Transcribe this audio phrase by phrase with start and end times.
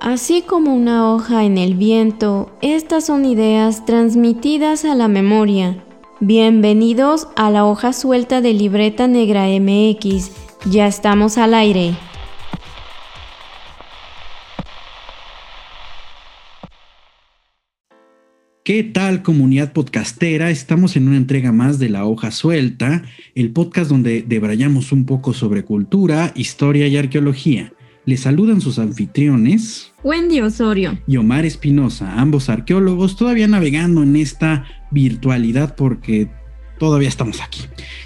[0.00, 5.84] Así como una hoja en el viento, estas son ideas transmitidas a la memoria.
[6.20, 10.30] Bienvenidos a la hoja suelta de Libreta Negra MX.
[10.70, 11.98] Ya estamos al aire.
[18.64, 20.48] ¿Qué tal comunidad podcastera?
[20.48, 23.02] Estamos en una entrega más de La Hoja Suelta,
[23.34, 27.74] el podcast donde debrayamos un poco sobre cultura, historia y arqueología.
[28.06, 29.92] Les saludan sus anfitriones.
[30.02, 30.98] Wendy Osorio.
[31.06, 36.30] Y Omar Espinosa, ambos arqueólogos, todavía navegando en esta virtualidad porque
[36.78, 37.60] todavía estamos aquí.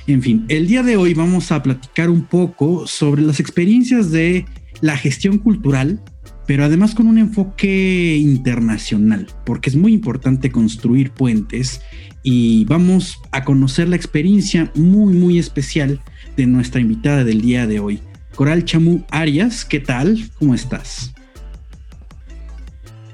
[0.06, 4.46] En fin, el día de hoy vamos a platicar un poco sobre las experiencias de
[4.80, 6.02] la gestión cultural,
[6.46, 11.80] pero además con un enfoque internacional, porque es muy importante construir puentes
[12.24, 16.00] y vamos a conocer la experiencia muy, muy especial
[16.36, 18.00] de nuestra invitada del día de hoy.
[18.34, 20.18] Coral Chamú Arias, ¿qué tal?
[20.38, 21.12] ¿Cómo estás?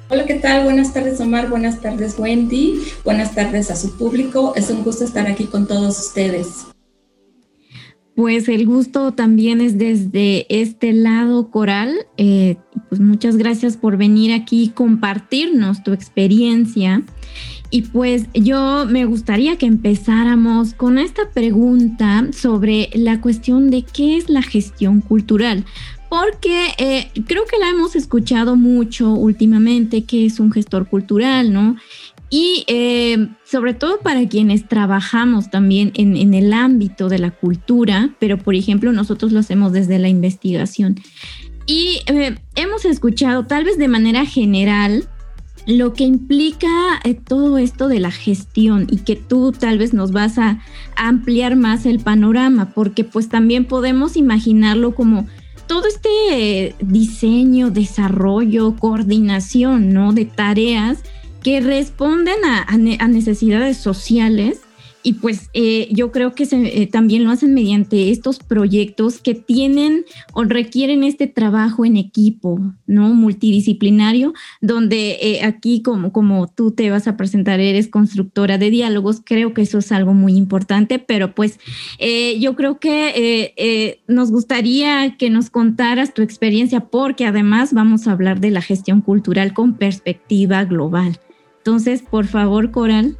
[0.08, 0.64] Hola, ¿qué tal?
[0.64, 1.48] Buenas tardes, Omar.
[1.48, 2.80] Buenas tardes, Wendy.
[3.04, 4.54] Buenas tardes a su público.
[4.56, 6.66] Es un gusto estar aquí con todos ustedes.
[8.16, 12.06] Pues el gusto también es desde este lado, Coral.
[12.16, 12.56] Eh,
[12.88, 17.02] pues muchas gracias por venir aquí y compartirnos tu experiencia.
[17.70, 24.16] Y pues yo me gustaría que empezáramos con esta pregunta sobre la cuestión de qué
[24.16, 25.64] es la gestión cultural,
[26.08, 31.76] porque eh, creo que la hemos escuchado mucho últimamente, que es un gestor cultural, ¿no?
[32.28, 38.38] Y eh, sobre todo para quienes trabajamos también en, el ámbito de la cultura, pero
[38.38, 40.96] por ejemplo nosotros lo hacemos desde la investigación.
[41.66, 45.08] Y eh, hemos escuchado, tal vez de manera general,
[45.66, 46.68] lo que implica
[47.04, 50.60] eh, todo esto de la gestión y que tú tal vez nos vas a,
[50.96, 55.26] ampliar más el panorama, porque pues también podemos imaginarlo como
[55.66, 60.12] todo este diseño, desarrollo, coordinación, ¿no?
[60.12, 60.98] De tareas
[61.42, 64.60] que responden a necesidades sociales
[65.02, 69.34] y pues eh, yo creo que se, eh, también lo hacen mediante estos proyectos que
[69.34, 73.14] tienen o requieren este trabajo en equipo, ¿no?
[73.14, 79.22] Multidisciplinario, donde eh, aquí como, como tú te vas a presentar, eres constructora de diálogos,
[79.24, 81.58] creo que eso es algo muy importante, pero pues
[82.38, 88.40] yo creo que nos gustaría que nos contaras tu experiencia porque además vamos a hablar
[88.40, 91.18] de la gestión cultural con perspectiva global.
[91.58, 93.16] Entonces, por favor, Coral.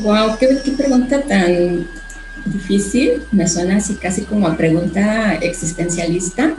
[0.00, 1.88] Wow, qué, pregunta tan
[2.46, 3.22] difícil.
[3.32, 6.54] Me suena así casi como a pregunta existencialista.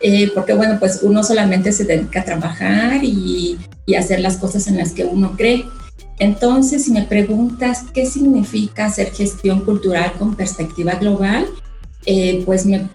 [0.00, 3.56] Eh, porque bueno, pues uno solamente se dedica a trabajar y,
[3.86, 5.64] y, hacer las cosas en las que uno cree.
[6.18, 11.46] Entonces, si me preguntas qué significa hacer gestión cultural con perspectiva global,
[12.04, 12.88] eh, pues me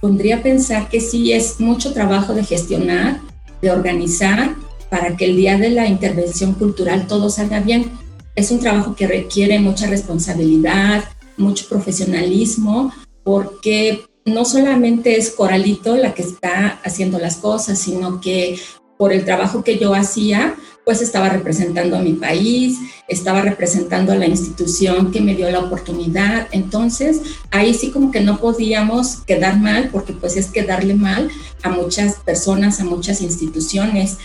[0.00, 3.20] pondría a pensar que sí es mucho trabajo de gestionar,
[3.60, 4.54] de organizar,
[4.90, 7.90] para que el día de la intervención cultural todo salga bien
[8.38, 11.02] es un trabajo que requiere mucha responsabilidad,
[11.36, 12.92] mucho profesionalismo,
[13.24, 18.60] porque no solamente es Coralito la que está haciendo las cosas, sino que
[18.96, 20.54] por el trabajo que yo hacía,
[20.84, 22.78] pues estaba representando a mi país,
[23.08, 26.46] estaba representando a la institución que me dio la oportunidad.
[26.52, 27.20] Entonces,
[27.50, 31.28] ahí sí como que no podíamos quedar mal, porque pues es quedarle mal
[31.62, 34.18] a muchas personas, a muchas instituciones.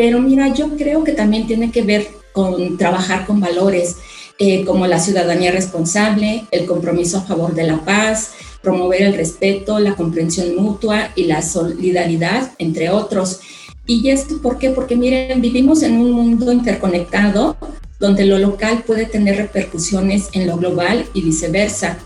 [0.00, 3.96] Pero mira, yo creo que también tiene que ver con trabajar con valores
[4.38, 8.30] eh, como la ciudadanía responsable, el compromiso a favor de la paz,
[8.62, 13.40] promover el respeto, la comprensión mutua y la solidaridad, entre otros.
[13.88, 14.70] ¿Y esto por qué?
[14.70, 17.56] Porque miren, vivimos en un mundo interconectado
[17.98, 21.98] donde lo local puede tener repercusiones en lo global y viceversa.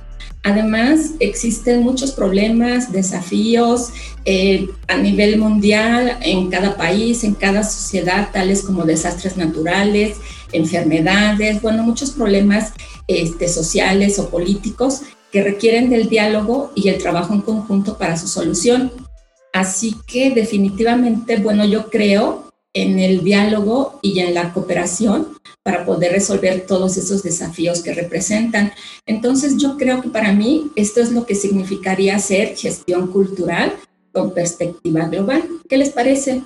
[0.44, 3.91] Además, existen muchos problemas, desafíos
[4.25, 10.16] eh, a nivel mundial, en cada país, en cada sociedad, tales como desastres naturales,
[10.53, 12.72] enfermedades, bueno, muchos problemas
[13.09, 18.28] este, sociales o políticos que requieren del diálogo y el trabajo en conjunto para su
[18.28, 18.93] solución.
[19.53, 25.29] Así que definitivamente, bueno, yo creo en el diálogo y en la cooperación
[25.62, 28.73] para poder resolver todos esos desafíos que representan.
[29.06, 33.75] Entonces yo creo que para mí esto es lo que significaría hacer gestión cultural
[34.12, 35.43] con perspectiva global.
[35.69, 36.43] ¿Qué les parece?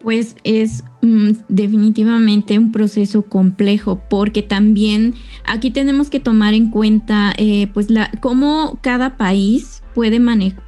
[0.00, 5.14] Pues es mm, definitivamente un proceso complejo porque también
[5.46, 7.88] aquí tenemos que tomar en cuenta eh, pues
[8.20, 10.20] cómo cada país puede,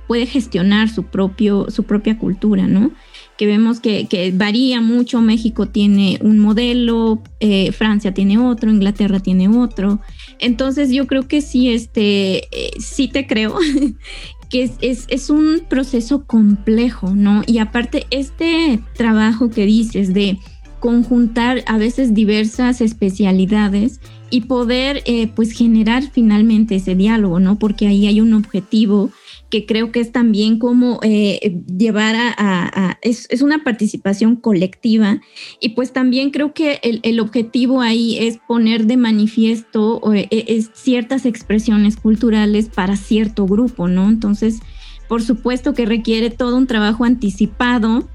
[0.07, 2.91] puede gestionar su, propio, su propia cultura, ¿no?
[3.39, 5.23] que vemos que, varía mucho.
[5.23, 10.01] México tiene un modelo, eh, Francia tiene otro, Inglaterra tiene otro.
[10.41, 13.57] Entonces yo creo que sí, este, eh, sí te creo.
[14.49, 17.43] que es, es, un proceso complejo, ¿no?
[17.47, 20.39] Y aparte, este trabajo que dices de
[20.81, 24.01] conjuntar a veces diversas especialidades
[24.31, 27.59] y poder eh, pues generar finalmente ese diálogo, ¿no?
[27.59, 29.11] Porque ahí hay un objetivo
[29.51, 35.21] que creo que es también como eh, llevar a, es, una participación colectiva
[35.61, 41.97] y pues también creo que el, objetivo ahí es poner de manifiesto eh, ciertas expresiones
[41.97, 44.09] culturales para cierto grupo, ¿no?
[44.09, 44.61] Entonces,
[45.09, 48.07] por supuesto que requiere todo un trabajo anticipado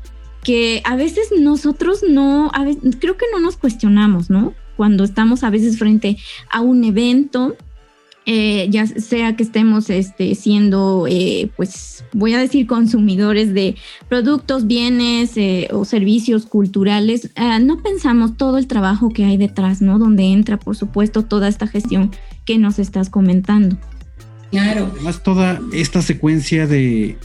[0.44, 2.52] que a veces nosotros no,
[3.00, 4.54] creo que no nos cuestionamos, ¿no?
[4.76, 6.18] Cuando estamos a veces frente
[6.50, 7.56] a un evento
[8.26, 13.76] eh, ya sea que estemos este, siendo, eh, pues voy a decir, consumidores de
[14.08, 19.82] productos, bienes eh, o servicios culturales, ah, no pensamos todo el trabajo que hay detrás,
[19.82, 20.00] ¿no?
[20.00, 22.12] Donde entra, por supuesto, toda esta gestión
[22.46, 23.78] que nos estás comentando.
[24.52, 24.90] Claro.
[24.94, 27.18] Además, toda esta secuencia de,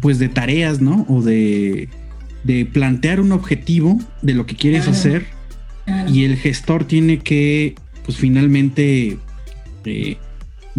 [0.00, 1.04] pues, de tareas, ¿no?
[1.10, 1.90] O de,
[2.44, 5.26] de plantear un objetivo de lo que quieres hacer
[6.10, 7.74] y el gestor tiene que,
[8.04, 9.18] pues, finalmente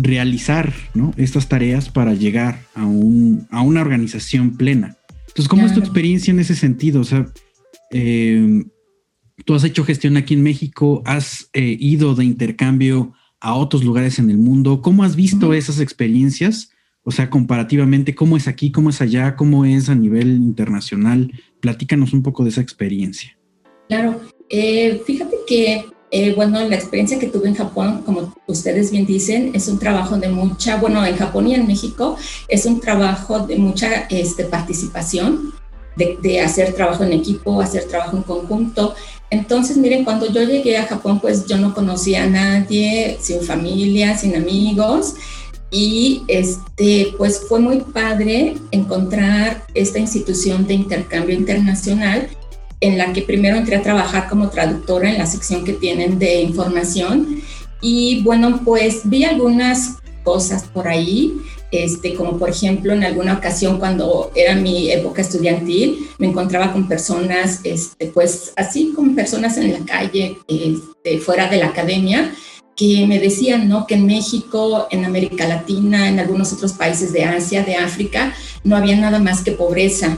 [0.01, 0.73] realizar
[1.17, 4.97] estas tareas para llegar a, un, a una organización plena.
[5.27, 7.01] Entonces, ¿cómo es tu experiencia en ese sentido?
[7.01, 7.27] O sea,
[7.91, 8.63] eh,
[9.45, 14.19] tú has hecho gestión aquí en México, has eh, ido de intercambio a otros lugares
[14.19, 14.81] en el mundo.
[14.81, 16.71] ¿Cómo has visto esas experiencias?
[17.03, 21.31] O sea, comparativamente, ¿cómo es aquí, cómo es allá, cómo es a nivel internacional?
[21.61, 23.37] Platícanos un poco de esa experiencia.
[23.87, 29.05] Claro, eh, fíjate que eh, bueno, la experiencia que tuve en Japón, como ustedes bien
[29.05, 32.17] dicen, es un trabajo de mucha, bueno, en Japón y en México
[32.47, 35.53] es un trabajo de mucha este, participación,
[35.95, 38.95] de, de, hacer trabajo en equipo, hacer trabajo en conjunto.
[39.29, 44.17] Entonces, miren, cuando yo llegué a Japón, pues yo no conocía a nadie, sin familia,
[44.17, 45.15] sin amigos.
[45.71, 52.29] Y este, pues fue muy padre encontrar esta institución de intercambio internacional
[52.81, 56.41] en la que primero entré a trabajar como traductora en la sección que tienen de
[56.41, 57.41] información.
[57.81, 61.41] Y bueno, pues vi algunas cosas por ahí,
[61.71, 66.87] este, como por ejemplo en alguna ocasión cuando era mi época estudiantil, me encontraba con
[66.87, 72.33] personas, este, pues así como personas en la calle, este, fuera de la academia,
[72.75, 73.85] que me decían, ¿no?
[73.85, 78.33] Que en México, en América Latina, en algunos otros países de Asia, de África,
[78.63, 80.17] no había nada más que pobreza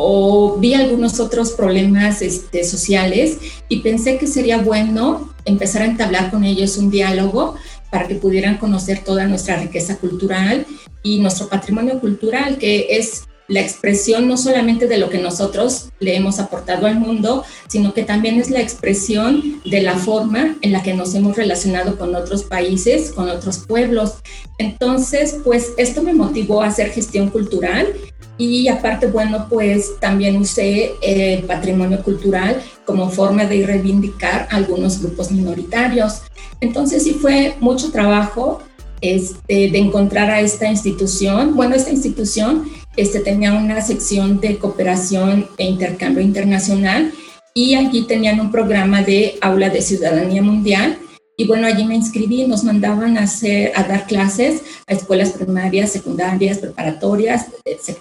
[0.00, 6.30] o vi algunos otros problemas este, sociales y pensé que sería bueno empezar a entablar
[6.30, 7.56] con ellos un diálogo
[7.90, 10.64] para que pudieran conocer toda nuestra riqueza cultural
[11.02, 16.14] y nuestro patrimonio cultural, que es la expresión no solamente de lo que nosotros le
[16.14, 20.84] hemos aportado al mundo, sino que también es la expresión de la forma en la
[20.84, 24.18] que nos hemos relacionado con otros países, con otros pueblos.
[24.58, 27.94] Entonces, pues esto me motivó a hacer gestión cultural
[28.38, 35.32] y aparte, bueno, pues también usé el patrimonio cultural como forma de reivindicar algunos grupos
[35.32, 36.22] minoritarios.
[36.60, 38.62] Entonces sí fue mucho trabajo
[39.00, 41.56] este, de encontrar a esta institución.
[41.56, 47.12] Bueno, esta institución este, tenía una sección de cooperación e intercambio internacional
[47.54, 50.98] y allí tenían un programa de aula de ciudadanía mundial
[51.40, 55.92] y bueno, allí me inscribí, nos mandaban a, hacer, a dar clases a escuelas primarias,
[55.92, 57.46] secundarias, preparatorias,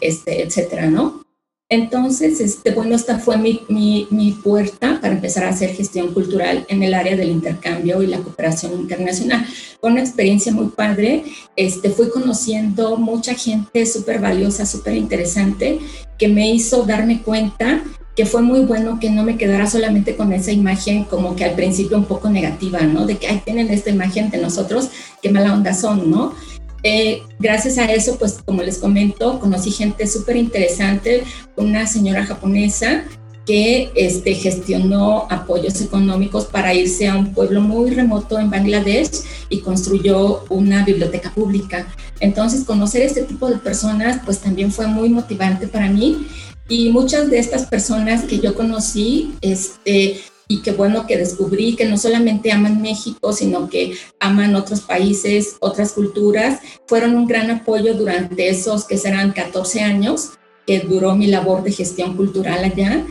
[0.02, 1.22] este, etcétera, ¿no?
[1.70, 6.66] Entonces, este, bueno, esta fue mi, mi, mi, puerta para empezar a hacer gestión cultural
[6.68, 9.46] en el área del intercambio y la cooperación internacional.
[9.80, 11.26] Fue una experiencia muy padre.
[11.56, 15.80] Este, fui conociendo mucha gente súper valiosa, súper interesante,
[16.18, 17.84] que me hizo darme cuenta
[18.18, 21.54] que fue muy bueno que no me quedara solamente con esa imagen como que al
[21.54, 23.06] principio un poco negativa, ¿no?
[23.06, 24.90] De que, ay, tienen esta imagen de nosotros,
[25.22, 26.34] qué mala onda son, ¿no?
[26.82, 33.04] Eh, gracias a eso, pues como les comento, conocí gente súper interesante, una señora japonesa
[33.46, 39.12] que este, gestionó apoyos económicos para irse a un pueblo muy remoto en Bangladesh
[39.50, 41.88] y construyó una biblioteca pública.
[42.20, 46.28] Entonces, conocer este tipo de personas, pues también fue muy motivante para mí
[46.70, 51.86] y muchas de estas personas que yo conocí, este, y que bueno que descubrí que
[51.86, 57.94] no solamente aman México, sino que aman otros países, otras culturas, fueron un gran apoyo
[57.94, 60.32] durante esos que serán 14 años
[60.66, 63.06] que duró mi labor de gestión cultural allá.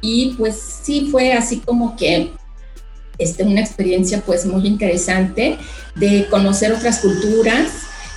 [0.00, 2.30] Y pues sí fue así como que
[3.18, 5.58] este, una experiencia pues muy interesante
[5.94, 7.70] de conocer otras culturas,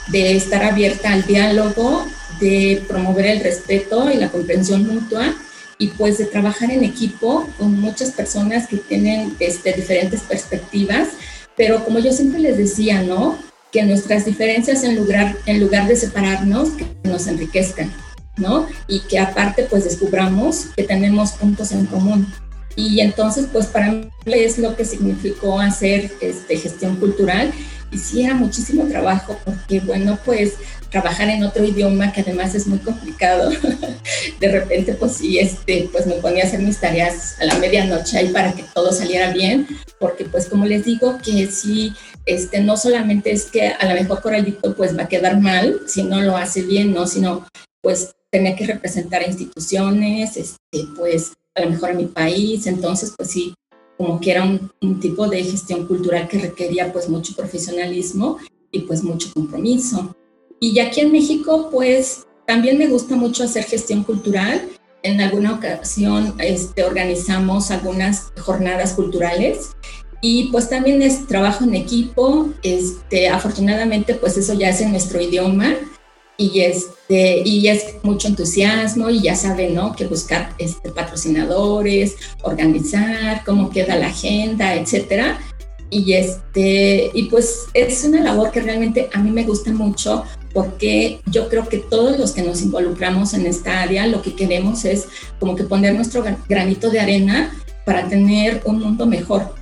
[0.07, 2.05] de estar abierta al diálogo
[2.39, 5.35] de promover el respeto y la comprensión mutua
[5.77, 11.09] y pues de trabajar en equipo con muchas personas que tienen este, diferentes perspectivas,
[11.57, 13.37] pero como yo siempre les decía, ¿no?
[13.75, 17.91] que nuestras diferencias en lugar, en lugar de separarnos, que nos enriquezcan,
[18.37, 18.67] ¿no?
[18.87, 22.25] Y que aparte pues descubramos que tenemos puntos en común.
[22.77, 27.51] Y entonces pues para mí es lo que significó hacer este, gestión cultural
[27.91, 30.53] y sí era muchísimo trabajo porque bueno pues
[30.95, 33.51] trabajar en otro idioma que además es muy complicado.
[34.39, 38.17] de repente, pues sí, este, pues me ponía a hacer mis tareas a la medianoche
[38.17, 39.67] ahí para que todo saliera bien,
[39.99, 41.93] porque pues como les digo que sí,
[42.25, 46.03] este, no solamente es que a lo mejor Coralito pues va a quedar mal si
[46.03, 47.45] no lo hace bien, no, sino
[47.81, 53.13] pues tenía que representar a instituciones, este, pues a lo mejor a mi país, entonces
[53.17, 53.53] pues sí,
[53.97, 58.37] como que era un, un, tipo de gestión cultural que requería pues mucho profesionalismo
[58.71, 60.15] y pues mucho compromiso.
[60.59, 64.69] Y aquí en México, pues también me gusta mucho hacer gestión cultural.
[65.03, 69.71] En alguna ocasión este, organizamos algunas jornadas culturales
[70.21, 72.49] y pues también es trabajo en equipo.
[72.63, 75.75] Este, afortunadamente, pues eso ya es en nuestro idioma
[76.37, 79.95] y, este, y es mucho entusiasmo y ya saben, ¿no?
[79.95, 85.39] Que buscar este, patrocinadores, organizar, cómo queda la agenda, etcétera.
[85.91, 90.23] Y, este, y pues es una labor que realmente a mí me gusta mucho
[90.55, 94.85] porque yo creo que todos los que nos involucramos en esta área lo que queremos
[94.85, 95.05] es
[95.37, 97.53] como que poner nuestro granito de arena
[97.85, 99.53] para tener un mundo mejor.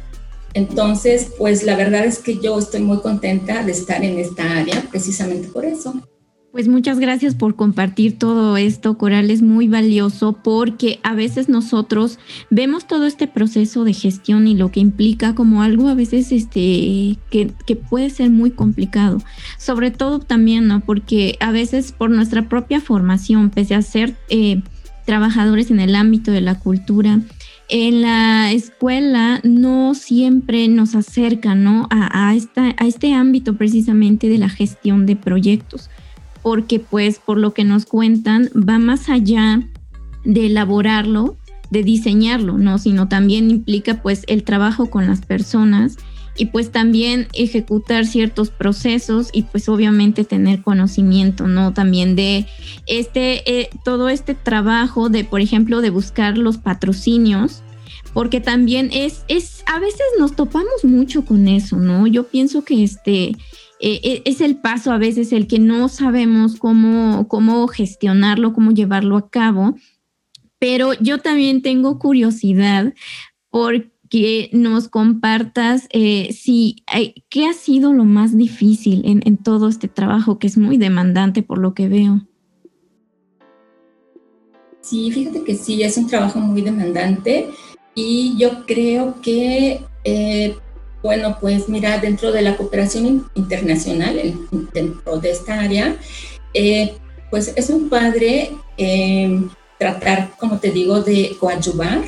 [0.54, 4.86] Entonces, pues la verdad es que yo estoy muy contenta de estar en esta área
[4.92, 5.96] precisamente por eso.
[6.53, 9.31] Pues muchas gracias por compartir todo esto, Coral.
[9.31, 12.19] Es muy valioso porque a veces nosotros
[12.51, 17.17] vemos todo este proceso de gestión y lo que implica como algo a veces este,
[17.31, 19.17] que, que puede ser muy complicado.
[19.57, 20.81] Sobre todo también, ¿no?
[20.81, 24.62] Porque a veces por nuestra propia formación, pese a ser eh,
[25.07, 27.19] trabajadores en el ámbito de la cultura,
[27.67, 31.88] en la escuela no siempre nos acerca ¿no?
[31.89, 35.89] A, a, esta, a este ámbito precisamente de la gestión de proyectos
[36.44, 39.64] porque pues por lo que nos cuentan va más allá
[40.24, 41.38] de elaborarlo,
[41.72, 42.78] de diseñarlo, ¿no?
[42.78, 45.98] Sino también implica pues el trabajo con las personas
[46.36, 51.74] y pues también ejecutar ciertos procesos y pues obviamente tener conocimiento, ¿no?
[51.74, 52.48] También de
[52.88, 57.62] este, eh, todo este trabajo de, por ejemplo, de buscar los patrocinios,
[58.14, 62.08] porque también es, es, a veces nos topamos mucho con eso, ¿no?
[62.08, 63.36] Yo pienso que este,
[63.80, 68.72] eh, eh, es el paso a veces el que no sabemos cómo, cómo gestionarlo, cómo
[68.72, 69.75] llevarlo a cabo.
[70.60, 72.94] Pero yo también tengo curiosidad
[73.50, 76.84] porque nos compartas eh, si
[77.30, 81.44] qué ha sido lo más difícil en, en todo este trabajo que es muy demandante
[81.44, 82.25] por lo que veo.
[84.80, 87.50] Sí, fíjate que sí, es un trabajo muy demandante
[87.96, 89.82] y yo creo que
[91.03, 94.17] bueno, pues mira, dentro de la cooperación internacional,
[94.74, 95.98] dentro de esta área,
[96.53, 96.93] eh,
[97.29, 99.41] pues es un padre eh,
[99.77, 102.03] tratar, como te digo, de coadyuvar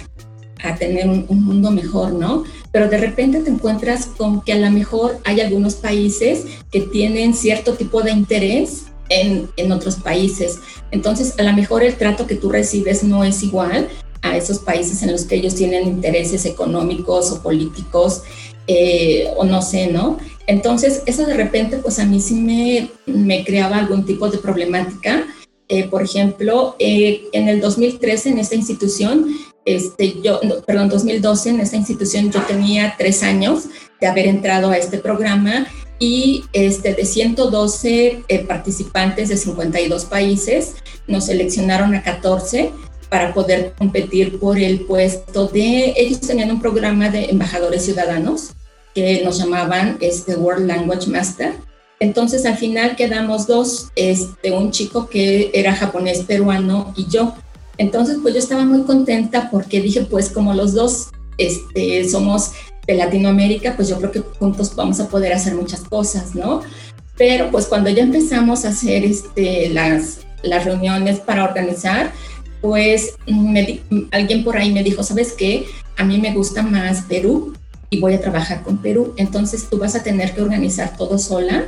[0.64, 2.46] a tener un, mundo mejor, ¿no?
[2.72, 7.34] Pero de repente te encuentras con que a lo mejor hay algunos países que tienen
[7.34, 10.60] cierto tipo de interés en, en, otros países.
[10.92, 13.90] Entonces, a lo mejor el trato que tú recibes no es igual
[14.22, 18.24] a esos países en los que ellos tienen intereses económicos o políticos
[18.68, 20.18] eh, o no sé, ¿no?
[20.48, 25.26] Entonces, eso de repente, pues a mí sí me, me creaba algún tipo de problemática.
[25.68, 29.28] Eh, por ejemplo, eh, en el 2013 en esta institución,
[29.66, 33.64] este, yo, perdón, 2012 en esta institución yo tenía tres años
[34.00, 35.66] de haber entrado a este programa
[35.98, 40.76] y este, de 112 participantes de 52 países
[41.08, 42.72] nos seleccionaron a 14
[43.16, 48.50] para poder competir por el puesto de, ellos tenían un programa de embajadores ciudadanos
[48.94, 51.54] que nos llamaban este World Language Master.
[52.02, 57.34] Entonces al final quedamos dos, este, un chico que era japonés peruano y yo.
[57.78, 61.08] Entonces pues yo estaba muy contenta porque dije pues como los dos
[61.38, 62.52] este, somos
[62.86, 66.64] de Latinoamérica, pues yo creo que juntos vamos a poder hacer muchas cosas, ¿no?
[67.18, 72.12] Pero pues cuando ya empezamos a hacer este, las, las reuniones para organizar,
[72.66, 73.14] pues
[74.12, 75.68] alguien por ahí me dijo, ¿sabes qué?
[75.98, 77.54] A mí me gusta más Perú
[77.92, 79.14] y voy a trabajar con Perú.
[79.18, 81.68] Entonces tú vas a tener que organizar todo sola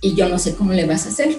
[0.00, 1.36] y yo no sé cómo le vas a hacer.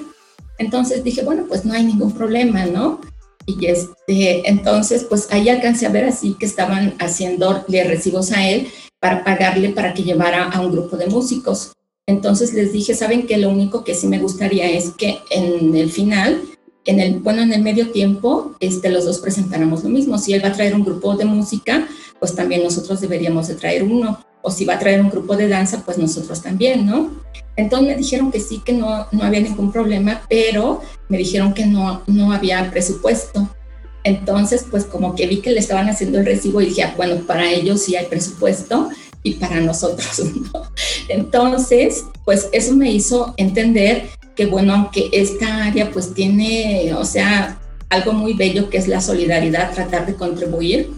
[0.57, 2.99] Entonces dije, bueno, pues no hay ningún problema, ¿no?
[3.45, 8.45] Y este, entonces, pues ahí alcancé a ver así que estaban haciendo le recibos a
[8.45, 8.67] él
[8.99, 11.71] para pagarle para que llevara a un grupo de músicos.
[12.07, 15.89] Entonces les dije, ¿saben que Lo único que sí me gustaría es que en el
[15.89, 16.41] final
[16.87, 20.17] en el, bueno, en el medio tiempo, este, los dos presentáramos lo mismo.
[20.17, 21.87] Si él va a traer un grupo de música,
[22.19, 24.25] pues también nosotros deberíamos de traer uno.
[24.41, 27.11] o si va a traer un grupo de danza, pues nosotros también, ¿no?
[27.57, 31.65] Entonces me dijeron que sí, que no, no había ningún problema, pero me dijeron que
[31.65, 33.49] no, no había presupuesto.
[34.05, 37.17] Entonces, pues como que vi que le estaban haciendo el recibo y dije, ah, bueno,
[37.27, 38.89] para ellos sí hay presupuesto
[39.21, 40.21] y para nosotros
[40.53, 40.61] no.
[41.09, 47.59] Entonces, pues eso me hizo entender que, bueno, aunque esta área pues tiene, o sea,
[47.89, 50.91] algo muy bello que es la solidaridad, tratar de contribuir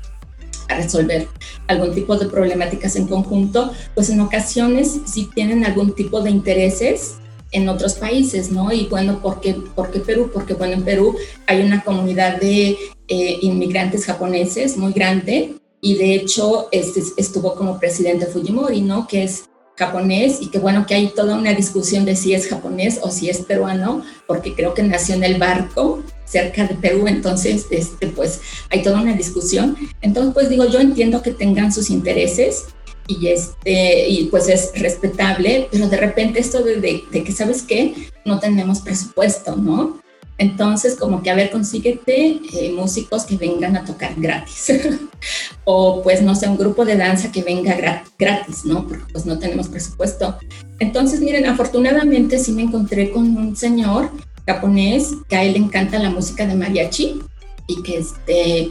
[0.68, 1.28] a resolver
[1.68, 7.16] algún tipo de problemáticas en conjunto, pues en ocasiones sí tienen algún tipo de intereses
[7.52, 8.72] en otros países, ¿no?
[8.72, 10.30] Y bueno, ¿por qué, ¿por qué Perú?
[10.32, 11.16] Porque bueno, en Perú
[11.48, 12.78] hay una comunidad de
[13.08, 19.08] eh, inmigrantes japoneses muy grande y de hecho este, estuvo como presidente Fujimori, ¿no?
[19.08, 19.46] Que es
[19.80, 23.30] japonés y que bueno que hay toda una discusión de si es japonés o si
[23.30, 28.42] es peruano, porque creo que nació en el barco cerca de Perú, entonces este, pues
[28.70, 29.78] hay toda una discusión.
[30.02, 32.66] Entonces pues digo, yo entiendo que tengan sus intereses
[33.08, 37.64] y, este, y pues es respetable, pero de repente esto de, de, de que, ¿sabes
[37.64, 37.96] qué?
[38.26, 40.00] No tenemos presupuesto, ¿no?
[40.40, 44.72] Entonces, como que, a ver, consíguete eh, músicos que vengan a tocar gratis.
[45.66, 47.76] o pues, no sé, un grupo de danza que venga
[48.18, 48.88] gratis, ¿no?
[48.88, 50.38] Porque pues no tenemos presupuesto.
[50.80, 54.12] Entonces, miren, afortunadamente sí me encontré con un señor
[54.48, 57.20] japonés que a él le encanta la música de mariachi
[57.68, 58.70] y que este,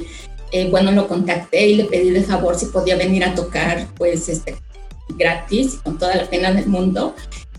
[0.52, 4.30] eh, bueno, lo contacté y le pedí de favor si podía venir a tocar, pues,
[4.30, 4.56] este,
[5.18, 7.14] gratis, con toda la pena del mundo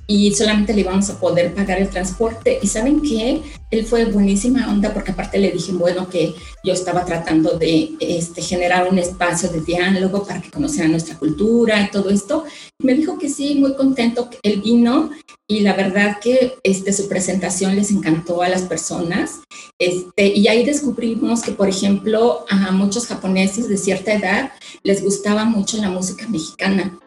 [0.09, 2.57] y solamente le íbamos a poder pagar el transporte.
[2.63, 7.05] Y saben que él fue buenísima onda porque aparte le dije, bueno, que yo estaba
[7.05, 12.09] tratando de este, generar un espacio de diálogo para que conocieran nuestra cultura y todo
[12.09, 12.43] esto.
[12.79, 15.11] me dijo que sí, muy contento él vino
[15.47, 19.41] y la verdad que este, su presentación les encantó a las personas.
[19.77, 25.45] Este, y ahí descubrimos que, por ejemplo, a muchos japoneses de cierta edad les gustaba
[25.45, 26.97] mucho la música mexicana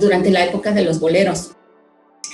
[0.00, 1.50] durante la época de los boleros.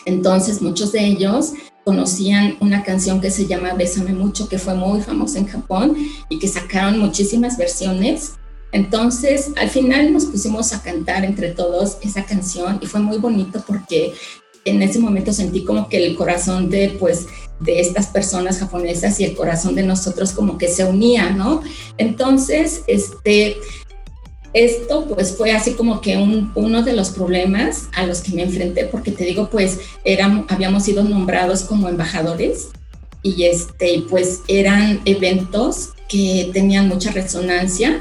[0.08, 1.52] Entonces muchos de ellos
[1.84, 5.96] conocían una canción que se llama Bésame mucho, que fue muy famosa en Japón
[6.30, 8.32] y que sacaron muchísimas versiones.
[8.72, 13.62] Entonces al final nos pusimos a cantar entre todos esa canción y fue muy bonito
[13.66, 14.14] porque
[14.64, 17.26] en ese momento sentí como que el corazón de pues
[17.60, 21.62] de estas personas japonesas y el corazón de nosotros como que se unía, ¿no?
[21.98, 23.56] Entonces, este,
[24.52, 26.16] esto pues fue así como que
[26.54, 30.84] uno de los problemas a los que me enfrenté, porque te digo, pues eran, habíamos
[30.84, 32.68] sido nombrados como embajadores
[33.22, 38.00] y este, pues eran eventos que tenían mucha resonancia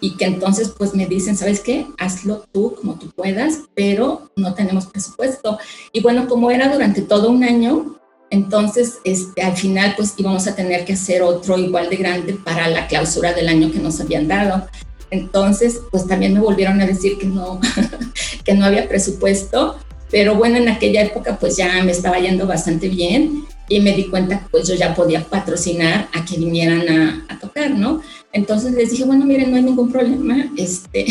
[0.00, 1.86] y que entonces pues me dicen, ¿sabes qué?
[1.98, 5.58] Hazlo tú como tú puedas, pero no tenemos presupuesto.
[5.92, 7.98] Y bueno, como era durante todo un año,
[8.30, 12.68] entonces este, al final pues íbamos a tener que hacer otro igual de grande para
[12.68, 14.68] la clausura del año que nos habían dado.
[15.10, 17.60] Entonces, pues también me volvieron a decir que no,
[18.44, 19.76] que no había presupuesto,
[20.10, 24.04] pero bueno, en aquella época pues ya me estaba yendo bastante bien y me di
[24.04, 28.00] cuenta que pues yo ya podía patrocinar a que vinieran a, a, tocar, ¿no?
[28.32, 31.04] Entonces les dije, bueno, miren, no hay ningún problema, este,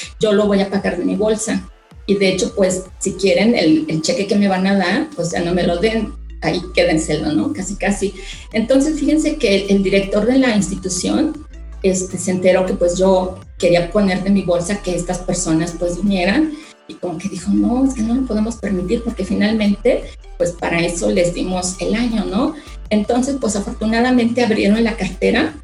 [0.20, 1.68] yo lo voy a pagar de mi bolsa.
[2.06, 5.40] Y de hecho, pues si quieren el, cheque que me van a dar, pues ya
[5.40, 7.52] no me lo den, ahí quédenselo, ¿no?
[7.52, 8.14] Casi, casi.
[8.52, 11.46] Entonces, fíjense que el director de la institución
[11.82, 16.02] este, se enteró que pues yo quería poner de mi bolsa que estas personas pues
[16.02, 16.52] vinieran
[16.88, 20.04] y como que dijo, no, es que no lo podemos permitir porque finalmente
[20.38, 22.54] pues para eso les dimos el año, ¿no?
[22.88, 25.54] Entonces pues afortunadamente abrieron la cartera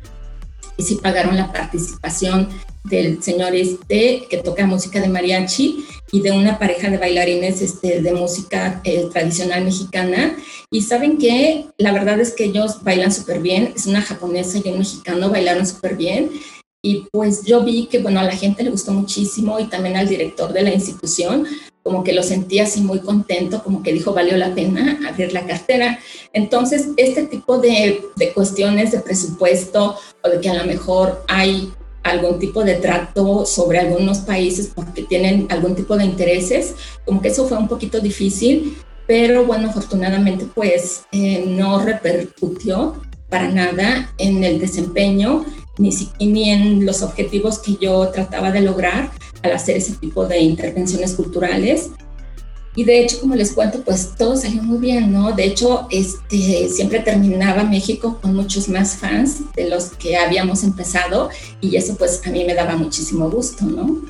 [0.76, 2.48] y sí pagaron la participación
[2.85, 8.00] del señor este que toca música de mariachi y de una pareja de bailarines este,
[8.00, 10.36] de música eh, tradicional mexicana.
[10.70, 14.68] Y saben que la verdad es que ellos bailan súper bien, es una japonesa y
[14.70, 16.30] un mexicano, bailaron súper bien.
[16.82, 20.08] Y pues yo vi que, bueno, a la gente le gustó muchísimo y también al
[20.08, 21.44] director de la institución,
[21.82, 25.46] como que lo sentía así muy contento, como que dijo, valió la pena abrir la
[25.46, 25.98] cartera.
[26.32, 31.72] Entonces, este tipo de, de cuestiones de presupuesto o de que a lo mejor hay
[32.10, 37.28] algún tipo de trato sobre algunos países porque tienen algún tipo de intereses, como que
[37.28, 42.94] eso fue un poquito difícil, pero bueno, afortunadamente pues eh, no repercutió
[43.28, 45.44] para nada en el desempeño
[45.78, 45.90] ni,
[46.20, 49.10] ni en los objetivos que yo trataba de lograr
[49.42, 51.90] al hacer ese tipo de intervenciones culturales.
[52.76, 55.32] Y de hecho, como les cuento, pues todo salió muy bien, ¿no?
[55.32, 61.30] De hecho, este, siempre terminaba México con muchos más fans de los que habíamos empezado
[61.62, 64.02] y eso pues a mí me daba muchísimo gusto, ¿no?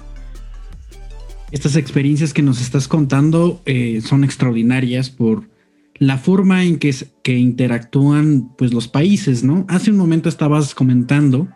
[1.52, 5.48] Estas experiencias que nos estás contando eh, son extraordinarias por
[5.94, 9.64] la forma en que, que interactúan pues los países, ¿no?
[9.68, 11.46] Hace un momento estabas comentando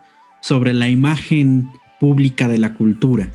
[0.41, 1.69] sobre la imagen
[1.99, 3.29] pública de la cultura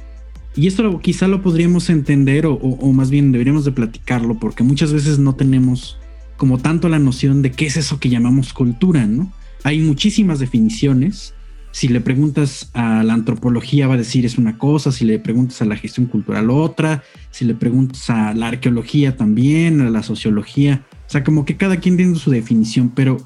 [0.56, 4.90] Y esto quizá lo podríamos entender o, o, más bien deberíamos de platicarlo porque muchas
[4.90, 5.98] veces no tenemos
[6.38, 9.30] como tanto la noción de qué es eso que llamamos cultura, ¿no?
[9.64, 11.34] Hay muchísimas definiciones.
[11.72, 15.60] Si le preguntas a la antropología va a decir es una cosa, si le preguntas
[15.60, 20.86] a la gestión cultural otra, si le preguntas a la arqueología también, a la sociología,
[21.06, 23.18] o sea, como que cada quien tiene su definición, pero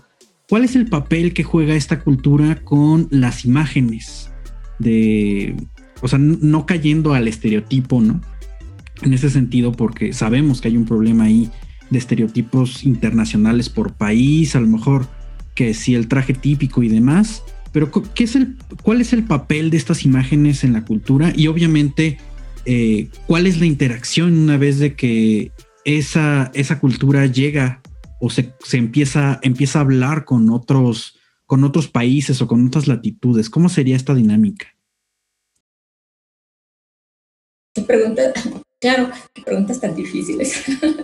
[0.48, 4.32] ¿cuál es el papel que juega esta cultura con las imágenes
[4.80, 5.54] de,
[6.00, 8.20] o sea, no cayendo al estereotipo, ¿no?
[9.02, 11.50] En ese sentido, porque sabemos que hay un problema ahí
[11.90, 15.06] de estereotipos internacionales por país, a lo mejor
[15.54, 19.70] que si el traje típico y demás, pero ¿qué es el, ¿cuál es el papel
[19.70, 21.32] de estas imágenes en la cultura?
[21.36, 22.18] Y obviamente,
[22.64, 25.52] eh, ¿cuál es la interacción una vez de que
[25.84, 27.80] esa, esa cultura llega
[28.20, 33.50] o se, empieza, empieza a hablar con otros, con otros países o con otras latitudes?
[33.50, 34.66] ¿Cómo sería esta dinámica?
[37.86, 38.32] Pregunta,
[38.80, 40.54] Claro, qué preguntas tan difíciles.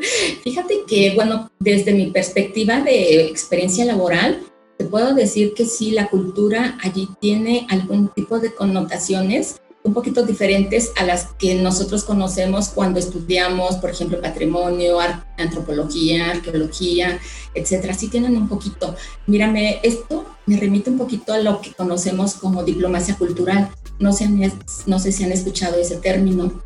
[0.45, 4.41] Fíjate que, bueno, desde mi perspectiva de experiencia laboral,
[4.79, 10.25] te puedo decir que sí, la cultura allí tiene algún tipo de connotaciones un poquito
[10.25, 14.99] diferentes a las que nosotros conocemos cuando estudiamos, por ejemplo, patrimonio,
[15.37, 17.21] antropología, arqueología,
[17.55, 17.95] etcétera.
[17.95, 18.97] Sí tienen un poquito.
[19.27, 23.71] Mírame, esto me remite un poquito a lo que conocemos como diplomacia cultural.
[23.99, 24.29] No sé,
[24.87, 26.63] no sé si han escuchado ese término.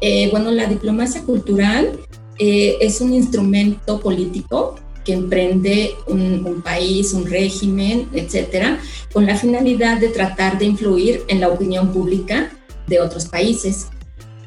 [0.00, 1.98] Eh, bueno, la diplomacia cultural
[2.38, 8.80] eh, es un instrumento político que emprende un, país, un régimen, etcétera,
[9.12, 12.50] con la finalidad de tratar de influir en la opinión pública
[12.88, 13.86] de otros países.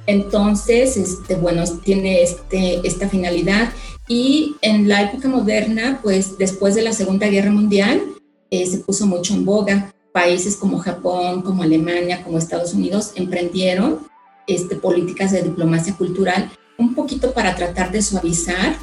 [0.06, 3.72] Entonces, este, bueno, tiene este, esta finalidad
[4.10, 8.02] y en la época moderna, pues después de la Segunda Guerra Mundial,
[8.52, 9.94] eh, se puso mucho en boga.
[10.12, 14.00] Países como Japón, como Alemania, como Estados Unidos emprendieron
[14.48, 18.76] este, políticas de diplomacia cultural, un poquito para tratar de suavizar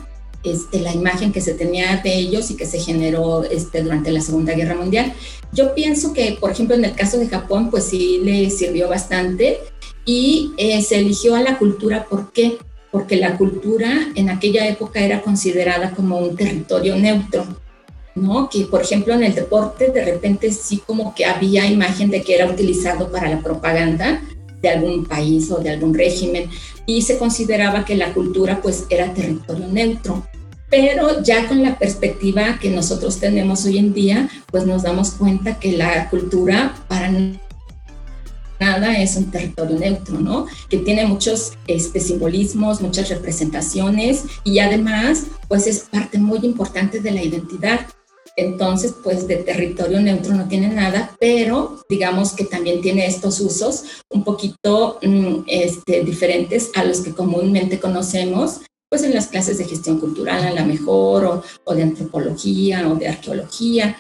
[0.44, 4.20] este, la imagen que se tenía de ellos y que se generó este, durante la
[4.20, 5.12] Segunda Guerra Mundial.
[5.52, 9.58] Yo pienso que, por ejemplo, en el caso de Japón, pues sí le sirvió bastante
[10.04, 12.58] y eh, se eligió a la cultura, ¿por qué?
[12.92, 17.44] Porque la cultura en aquella época era considerada como un territorio neutro,
[18.16, 18.48] ¿no?
[18.48, 22.35] Que, por ejemplo, en el deporte de repente sí como que había imagen de que
[22.35, 24.22] era utilizado para la propaganda,
[24.61, 26.48] de algún país o de algún régimen
[26.87, 30.26] y se consideraba que la cultura pues era territorio neutro.
[30.68, 35.61] Pero ya con la perspectiva que nosotros tenemos hoy en día, pues nos damos cuenta
[35.61, 37.11] que la cultura para
[38.59, 40.46] nada es un territorio neutro, ¿no?
[40.68, 47.12] Que tiene muchos este, simbolismos, muchas representaciones y además, pues es parte muy importante de
[47.12, 47.81] la identidad.
[48.37, 53.85] Entonces, pues de territorio neutro no tiene nada, pero digamos que también tiene estos usos
[54.11, 59.64] un poquito mm, este, diferentes a los que comúnmente conocemos, pues en las clases de
[59.64, 63.96] gestión cultural a la mejor, o, o de antropología o de arqueología.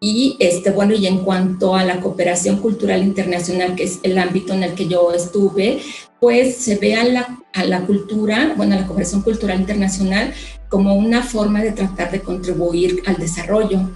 [0.00, 4.52] Y este, bueno, y en cuanto a la cooperación cultural internacional, que es el ámbito
[4.52, 5.80] en el que yo estuve,
[6.20, 10.32] pues se ve a la, a la cultura, bueno, a la cooperación cultural internacional
[10.68, 13.90] como una forma de tratar de contribuir al desarrollo.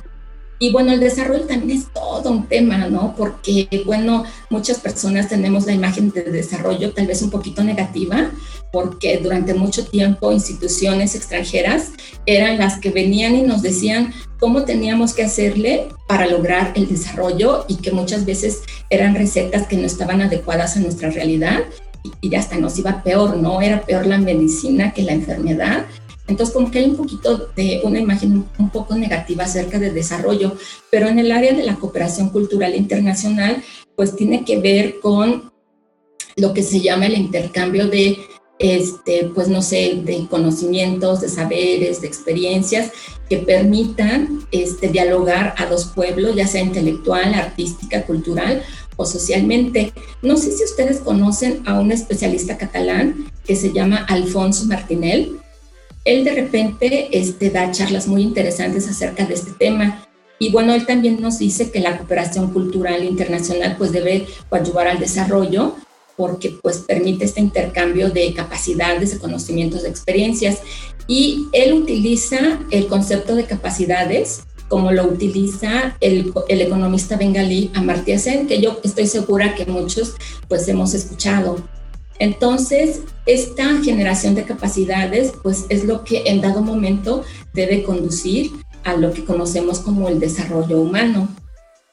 [0.63, 3.15] Y bueno, el desarrollo también es todo un tema, ¿no?
[3.17, 8.31] Porque, bueno, muchas personas tenemos la imagen de desarrollo tal vez un poquito negativa,
[8.71, 11.93] porque durante mucho tiempo instituciones extranjeras
[12.27, 17.65] eran las que venían y nos decían cómo teníamos que hacerle para lograr el desarrollo
[17.67, 21.61] y que muchas veces eran recetas que no estaban adecuadas a nuestra realidad
[22.21, 23.61] y hasta nos iba peor, ¿no?
[23.61, 25.87] Era peor la medicina que la enfermedad
[26.31, 30.57] entonces, como que hay un poquito de una imagen un poco negativa acerca del desarrollo,
[30.89, 33.63] pero en el área de la cooperación cultural internacional,
[33.97, 35.51] pues tiene que ver con
[36.37, 38.19] lo que se llama el intercambio de,
[38.61, 42.93] este, pues no sé, de conocimientos, de saberes, de experiencias
[43.29, 48.63] que permitan este, dialogar a dos pueblos, ya sea intelectual, artística, cultural
[48.95, 49.93] o socialmente.
[50.23, 55.41] No sé si ustedes conocen a un especialista catalán que se llama Alfonso Martinel
[56.05, 60.07] él de repente este, da charlas muy interesantes acerca de este tema.
[60.39, 64.99] Y bueno, él también nos dice que la cooperación cultural internacional pues debe ayudar al
[64.99, 65.77] desarrollo
[66.21, 70.59] porque pues permite este intercambio de capacidades, de conocimientos, de experiencias.
[71.07, 78.47] Y él utiliza el concepto de capacidades como lo utiliza el, economista bengalí Amartya Sen,
[78.47, 80.15] que yo estoy segura que muchos
[80.47, 81.57] pues hemos escuchado.
[82.19, 88.53] Entonces, esta generación de capacidades, pues es lo que en dado momento debe conducir
[88.85, 91.29] a lo que conocemos como el desarrollo humano.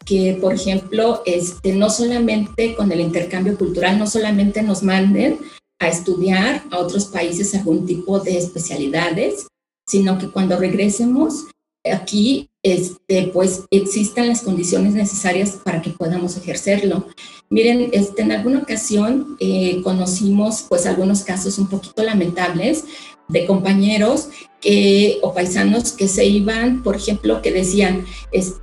[0.08, 5.39] Que, por ejemplo, este, no solamente con el intercambio cultural, no solamente nos manden
[5.80, 9.48] a estudiar a otros países algún tipo de especialidades,
[9.86, 11.46] sino que cuando regresemos
[11.91, 17.08] aquí, este, pues existan las condiciones necesarias para que podamos ejercerlo.
[17.50, 22.86] Miren, este, en alguna ocasión eh, conocimos pues algunos casos un poquito lamentables
[23.28, 24.30] de compañeros
[24.62, 28.06] que, o paisanos que se iban, por ejemplo, que decían,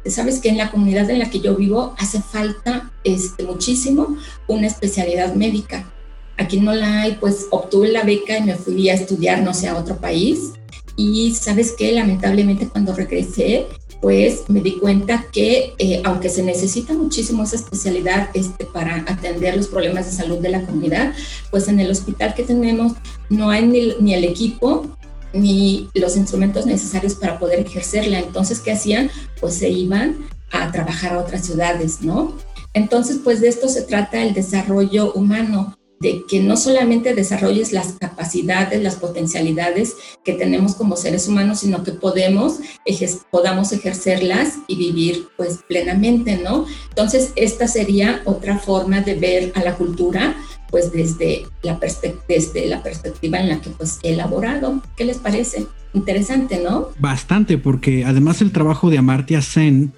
[0.07, 4.17] sabes que en la comunidad en la que yo vivo hace falta este, muchísimo
[4.49, 5.91] una especialidad médica.
[6.37, 9.69] Aquí no la hay, pues obtuve la beca y me fui a estudiar, no sé,
[9.69, 10.53] a otro país.
[10.97, 13.67] Y sabes que lamentablemente cuando regresé,
[14.05, 19.57] pues me di cuenta que eh, aunque se necesita muchísimo esa especialidad este, para atender
[19.57, 21.15] los problemas de salud de la comunidad,
[21.51, 22.93] pues en el hospital que tenemos
[23.31, 24.95] no hay ni, ni el equipo
[25.33, 28.19] ni los instrumentos necesarios para poder ejercerla.
[28.19, 29.11] Entonces, ¿qué hacían?
[29.41, 30.19] Pues se iban
[30.53, 32.37] a trabajar a otras ciudades, ¿no?
[32.75, 37.93] Entonces, pues de esto se trata el desarrollo humano de que no solamente desarrolles las
[37.93, 45.61] capacidades, las potencialidades que tenemos como seres humanos, sino que podamos ejercerlas y vivir pues
[45.67, 46.67] plenamente, ¿no?
[46.91, 50.37] Entonces, esta sería otra forma de ver a la cultura,
[50.71, 51.81] pues desde la,
[52.29, 54.83] desde la perspectiva en la que pues he elaborado.
[54.99, 55.67] ¿Qué les parece?
[55.95, 56.89] Interesante, ¿no?
[56.99, 59.95] Bastante, porque además el trabajo de Amartya Sen,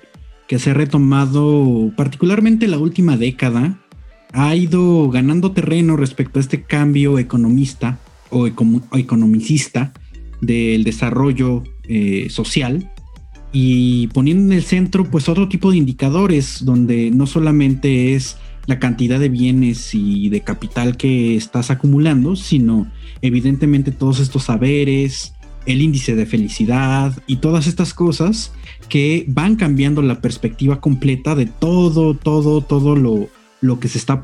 [0.46, 3.80] que se ha retomado particularmente la última década,
[4.32, 7.98] ha ido ganando terreno respecto a este cambio economista
[8.30, 9.92] o, economicista
[10.40, 12.90] del desarrollo eh, social
[13.52, 18.36] y poniendo en el centro pues otro tipo de indicadores donde no solamente es
[18.66, 22.90] la cantidad de bienes y de capital que estás acumulando, sino
[23.22, 25.32] evidentemente todos estos saberes,
[25.66, 28.52] el índice de felicidad y todas estas cosas
[28.88, 33.28] que van cambiando la perspectiva completa de todo, todo, todo lo,
[33.66, 34.20] lo que se está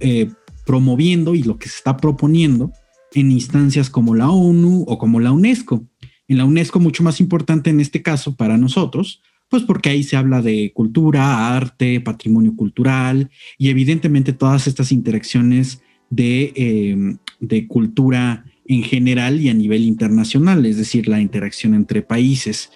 [0.00, 0.30] eh,
[0.66, 2.72] promoviendo y lo que se está proponiendo
[3.14, 5.84] en instancias como la ONU o como la UNESCO.
[6.28, 10.16] En la UNESCO mucho más importante en este caso para nosotros, pues porque ahí se
[10.16, 18.44] habla de cultura, arte, patrimonio cultural y evidentemente todas estas interacciones de, em, de cultura
[18.66, 22.70] en general y a nivel internacional, es decir, la interacción entre países.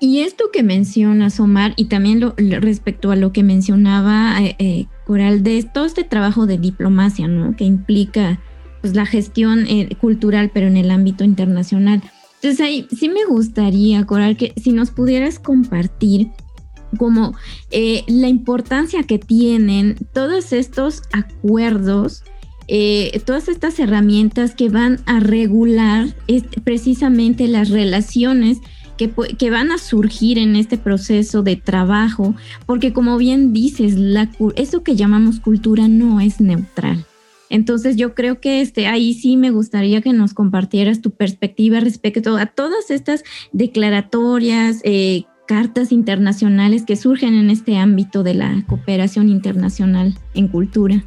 [0.00, 4.86] Y esto que mencionas, Omar, y también lo, respecto a lo que mencionaba eh, eh,
[5.06, 7.56] Coral, de todo este trabajo de diplomacia, ¿no?
[7.56, 8.40] Que implica
[8.80, 12.02] pues, la gestión eh, cultural, pero en el ámbito internacional.
[12.36, 16.28] Entonces ahí sí me gustaría, Coral, que si nos pudieras compartir
[16.96, 17.34] como
[18.06, 22.22] la importancia que tienen todos estos acuerdos,
[23.26, 26.14] todas estas herramientas que van a regular
[26.64, 28.58] precisamente las relaciones
[28.98, 32.34] que, van a surgir en este proceso de trabajo,
[32.66, 37.06] porque como bien dices, la, eso que llamamos cultura no es neutral.
[37.50, 42.36] Entonces yo creo que este, ahí sí me gustaría que nos compartieras tu perspectiva respecto
[42.36, 49.30] a todas estas declaratorias, eh, cartas internacionales que surgen en este ámbito de la cooperación
[49.30, 51.06] internacional en cultura.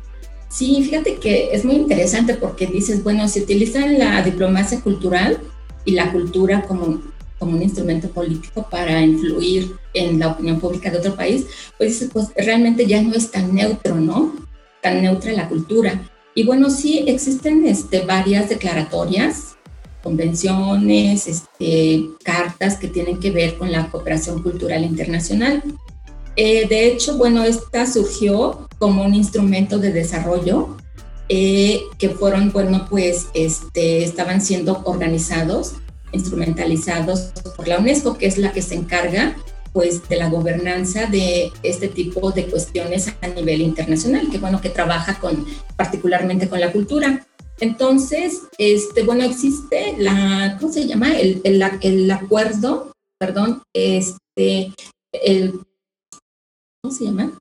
[0.49, 5.37] Sí, fíjate que es muy interesante porque dices, bueno, se utilizan la diplomacia cultural
[5.85, 7.01] y la cultura como
[7.41, 12.27] como un instrumento político para influir en la opinión pública de otro país, pues, pues
[12.37, 14.35] realmente ya no es tan neutro, ¿no?
[14.79, 16.07] Tan neutra la cultura.
[16.35, 19.55] Y bueno, sí existen este, varias declaratorias,
[20.03, 25.63] convenciones, este, cartas que tienen que ver con la cooperación cultural internacional.
[26.35, 30.77] Eh, de hecho, bueno, esta surgió como un instrumento de desarrollo
[31.27, 35.73] eh, que fueron, bueno, pues este, estaban siendo organizados
[36.11, 39.35] instrumentalizados por la UNESCO, que es la que se encarga
[39.73, 44.69] pues de la gobernanza de este tipo de cuestiones a nivel internacional, que bueno, que
[44.69, 45.45] trabaja con
[45.77, 47.25] particularmente con la cultura.
[47.59, 51.17] Entonces, este, bueno, existe la, ¿cómo se llama?
[51.17, 54.73] El, el, el acuerdo, perdón, este,
[55.13, 55.59] el,
[56.81, 57.37] ¿cómo se llama?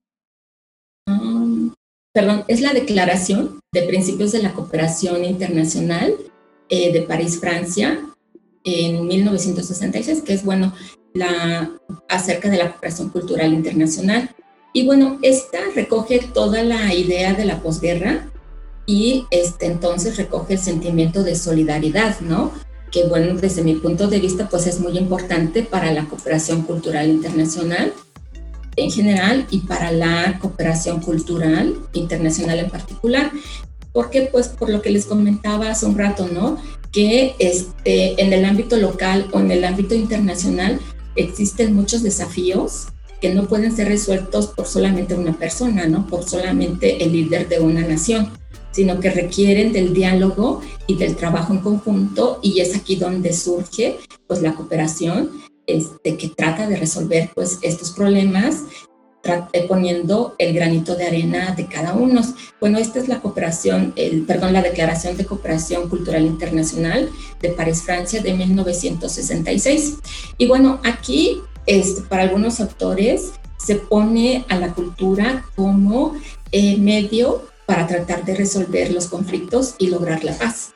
[1.09, 1.73] Um,
[2.13, 6.15] perdón, es la Declaración de Principios de la Cooperación Internacional
[6.69, 8.07] eh, de París, Francia,
[8.65, 10.73] en 1966, que es, bueno,
[11.15, 11.71] la,
[12.09, 14.31] acerca de la cooperación cultural internacional.
[14.73, 18.31] Y bueno, esta recoge toda la idea de la posguerra
[18.87, 22.53] y este, entonces recoge el sentimiento de solidaridad, ¿no?
[22.91, 27.09] Que bueno, desde mi punto de vista, pues es muy importante para la cooperación cultural
[27.09, 27.93] internacional
[28.77, 33.31] en general y para la cooperación cultural internacional en particular.
[33.93, 36.59] Porque, pues, por lo que les comentaba hace un rato, ¿no?
[36.93, 40.81] Que este, en el ámbito local o en el ámbito internacional
[41.17, 42.89] existen muchos desafíos
[43.21, 46.07] que no pueden ser resueltos por solamente una persona, ¿no?
[46.07, 48.31] Por solamente el líder de una nación
[48.73, 53.99] sino que requieren del diálogo y del trabajo en conjunto y es aquí donde surge
[54.27, 55.31] pues la cooperación
[55.67, 58.63] este, que trata de resolver pues estos problemas
[59.69, 62.23] poniendo el granito de arena de cada uno.
[62.59, 67.83] Bueno, esta es la cooperación, el, perdón, la Declaración de Cooperación Cultural Internacional de París,
[67.83, 69.99] Francia, de 1966.
[70.39, 76.15] Y bueno, aquí, este, para algunos autores, se pone a la cultura como
[76.53, 80.73] medio para tratar de resolver los conflictos y lograr la paz.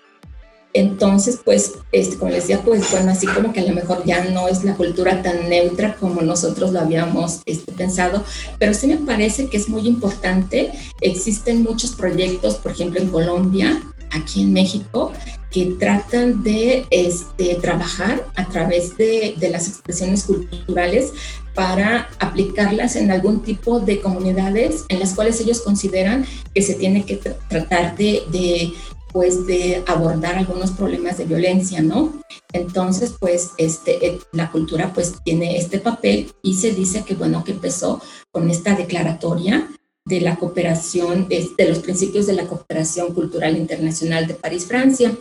[0.74, 4.24] Entonces, pues, este, como les decía, pues, bueno, así como que a lo mejor ya
[4.24, 8.24] no es la cultura tan neutra como nosotros lo habíamos este, pensado,
[8.58, 10.72] pero sí me parece que es muy importante.
[11.00, 15.12] Existen muchos proyectos, por ejemplo, en Colombia, aquí en México,
[15.52, 21.12] que tratan de este, trabajar a través de, de, las expresiones culturales
[21.54, 27.04] para aplicarlas en algún tipo de comunidades en las cuales ellos consideran que se tiene
[27.04, 28.72] que tratar de, de
[29.14, 32.20] pues de abordar algunos problemas de violencia, ¿no?
[32.52, 37.44] Entonces, pues este, eh, la cultura pues tiene este papel y se dice que bueno,
[37.44, 39.70] que empezó con esta declaratoria
[40.04, 45.16] de la cooperación, de, los principios de la cooperación cultural internacional de París, Francia.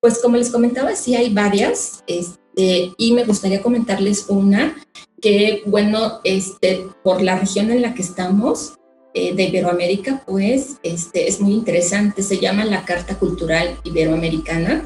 [0.00, 4.76] Pues como les comentaba, sí hay varias, este, y me gustaría comentarles una
[5.22, 8.74] que, bueno, este, por la región en la que estamos,
[9.18, 14.84] eh, de Iberoamérica, pues este, es muy interesante, se llama la Carta Cultural Iberoamericana.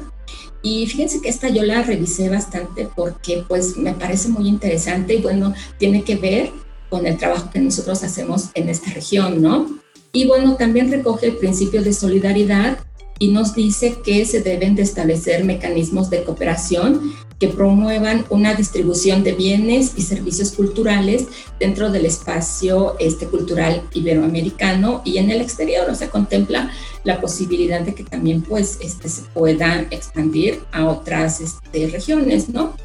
[0.61, 5.21] Y fíjense que esta yo la revisé bastante porque pues me parece muy interesante y
[5.21, 6.49] bueno, tiene que ver
[6.89, 9.67] con el trabajo que nosotros hacemos en esta región, ¿no?
[10.13, 12.79] Y bueno, también recoge el principio de solidaridad
[13.19, 19.23] y nos dice que se deben de establecer mecanismos de cooperación que promuevan una distribución
[19.23, 21.25] de bienes y servicios culturales
[21.59, 25.89] dentro del espacio este, cultural iberoamericano y en el exterior.
[25.89, 26.69] O sea, contempla
[27.03, 32.75] la posibilidad de que también pues, este, se pueda expandir a otras este, regiones, ¿no?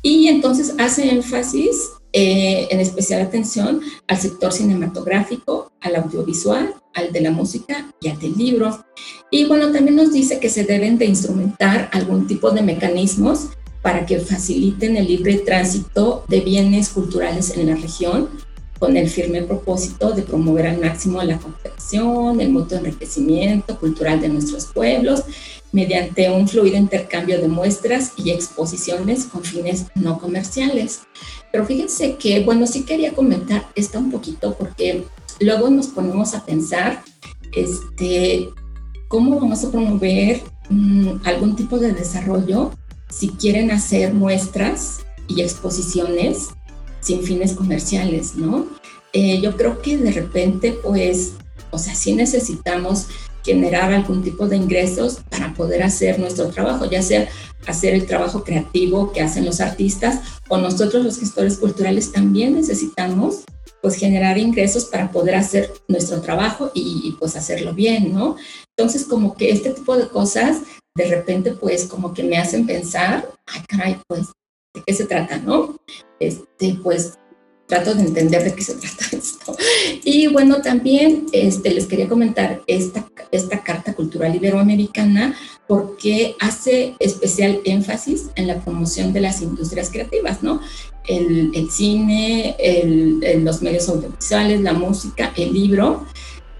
[0.00, 7.20] Y entonces hace énfasis eh, en especial atención al sector cinematográfico, al audiovisual, al de
[7.20, 8.84] la música y al del libro.
[9.32, 13.48] Y bueno, también nos dice que se deben de instrumentar algún tipo de mecanismos
[13.84, 18.30] para que faciliten el libre tránsito de bienes culturales en la región,
[18.78, 24.30] con el firme propósito de promover al máximo la cooperación, el mutuo enriquecimiento cultural de
[24.30, 25.24] nuestros pueblos,
[25.70, 31.00] mediante un fluido intercambio de muestras y exposiciones con fines no comerciales.
[31.52, 35.04] Pero fíjense que, bueno, sí quería comentar esto un poquito porque
[35.40, 37.02] luego nos ponemos a pensar,
[37.54, 38.48] este,
[39.08, 42.72] cómo vamos a promover mm, algún tipo de desarrollo
[43.14, 46.48] si quieren hacer muestras y exposiciones
[47.00, 48.66] sin fines comerciales, ¿no?
[49.12, 51.32] Eh, yo creo que de repente, pues,
[51.70, 53.06] o sea, sí necesitamos
[53.44, 57.28] generar algún tipo de ingresos para poder hacer nuestro trabajo, ya sea
[57.66, 63.44] hacer el trabajo creativo que hacen los artistas o nosotros los gestores culturales también necesitamos
[63.80, 68.36] pues generar ingresos para poder hacer nuestro trabajo y, pues hacerlo bien, ¿no?
[68.74, 70.62] Entonces como que este tipo de cosas
[70.96, 74.28] de repente pues como que me hacen pensar, ay caray, pues
[74.74, 75.76] de qué se trata, ¿no?
[76.20, 77.14] Este pues
[77.66, 79.56] trato de entender de qué se trata esto.
[80.04, 85.34] Y bueno, también este, les quería comentar esta, esta Carta Cultural Iberoamericana
[85.66, 90.60] porque hace especial énfasis en la promoción de las industrias creativas, ¿no?
[91.06, 96.06] El, el cine, el, los medios audiovisuales, la música, el libro,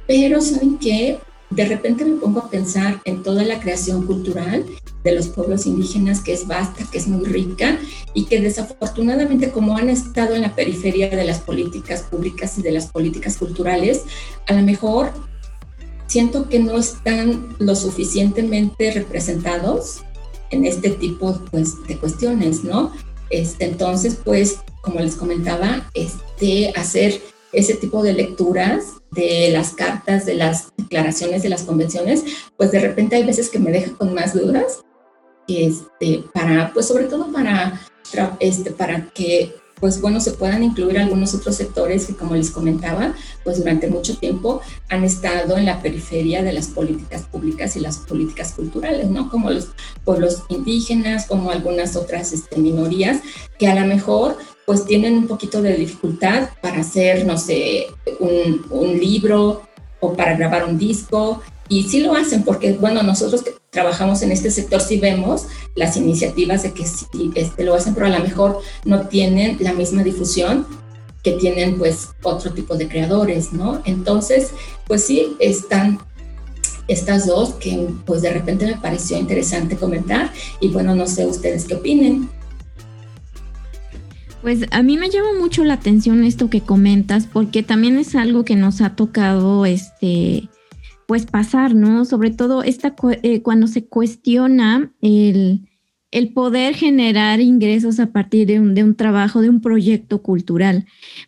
[0.07, 1.19] pero ¿saben qué?
[1.55, 4.65] De repente me pongo a pensar en toda la creación cultural
[5.05, 7.79] de los pueblos indígenas, que es vasta, que es muy rica
[8.13, 12.73] y que desafortunadamente como han estado en la periferia de las políticas públicas y de
[12.73, 14.03] las políticas culturales,
[14.47, 15.13] a lo mejor
[16.07, 20.03] siento que no están lo suficientemente representados
[20.51, 22.93] en este tipo pues, de cuestiones, ¿no?
[23.31, 27.21] Este, entonces, pues, como les comentaba, este, hacer
[27.55, 32.25] ese tipo de lecturas de las cartas, de las declaraciones, de las convenciones,
[32.57, 34.83] pues de repente hay veces que me deja con más dudas,
[35.47, 37.81] este, para, pues sobre todo para,
[38.41, 43.15] este, para que pues bueno, se puedan incluir algunos otros sectores que, como les comentaba,
[43.43, 47.99] pues durante mucho tiempo han estado en la periferia de las políticas públicas y las
[47.99, 49.31] políticas culturales, ¿no?
[49.31, 49.69] Como los
[50.05, 53.21] pueblos indígenas, como algunas otras este, minorías,
[53.59, 58.65] que a lo mejor pues tienen un poquito de dificultad para hacer, no sé, un,
[58.71, 59.63] un libro
[60.01, 61.43] o para grabar un disco.
[61.69, 65.97] Y sí lo hacen porque, bueno, nosotros que trabajamos en este sector sí vemos las
[65.97, 70.03] iniciativas de que sí este, lo hacen, pero a lo mejor no tienen la misma
[70.03, 70.67] difusión
[71.23, 73.81] que tienen pues otro tipo de creadores, ¿no?
[73.87, 74.51] Entonces,
[74.87, 75.99] pues sí, están
[76.87, 81.65] estas dos que pues de repente me pareció interesante comentar y bueno, no sé ustedes
[81.65, 82.29] qué opinen.
[84.43, 88.45] Pues a mí me llama mucho la atención esto que comentas porque también es algo
[88.45, 90.51] que nos ha tocado este
[91.07, 92.05] pues pasar, ¿no?
[92.05, 95.69] Sobre todo esta eh, cuando se cuestiona el,
[96.11, 100.87] el, poder generar ingresos a partir de un, de un, trabajo, de un proyecto cultural.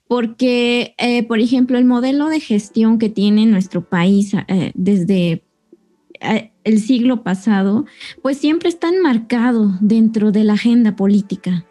[0.09, 5.43] Porque, eh, por ejemplo, el modelo de gestión que tiene nuestro país eh, desde
[6.64, 7.85] el siglo pasado,
[8.22, 11.66] pues siempre está enmarcado dentro de la agenda política.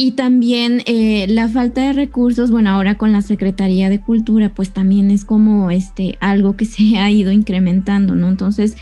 [0.00, 4.70] Y también eh, la falta de recursos, bueno, ahora con la Secretaría de Cultura, pues
[4.70, 8.28] también es como este, algo que se ha ido incrementando, ¿no?
[8.28, 8.76] Entonces,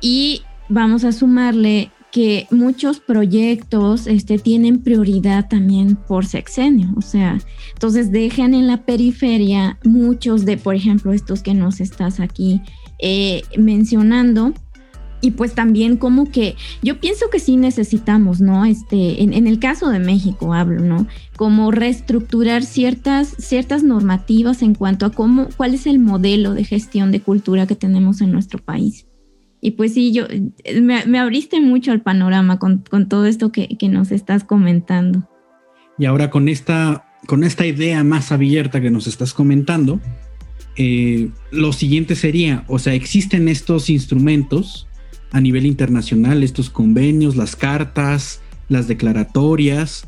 [0.00, 7.40] y vamos a sumarle que muchos proyectos este, tienen prioridad también por sexenio, o sea,
[7.72, 12.62] entonces dejan en la periferia muchos de, por ejemplo, estos que nos estás aquí
[13.00, 14.54] eh, mencionando.
[15.24, 18.66] Y pues también como que yo pienso que sí necesitamos, ¿no?
[18.66, 21.06] Este, en, el caso de México hablo, ¿no?
[21.34, 27.10] Como reestructurar ciertas, ciertas normativas en cuanto a cómo, cuál es el modelo de gestión
[27.10, 29.06] de cultura que tenemos en nuestro país.
[29.62, 30.26] Y pues sí, yo
[30.82, 35.26] me, abriste mucho el panorama con, todo esto que, que, nos estás comentando.
[35.98, 40.00] Y ahora con esta, con esta idea más abierta que nos estás comentando,
[40.76, 44.86] eh, lo siguiente sería, o sea, existen estos instrumentos
[45.34, 50.06] a nivel internacional, estos convenios, las cartas, las declaratorias.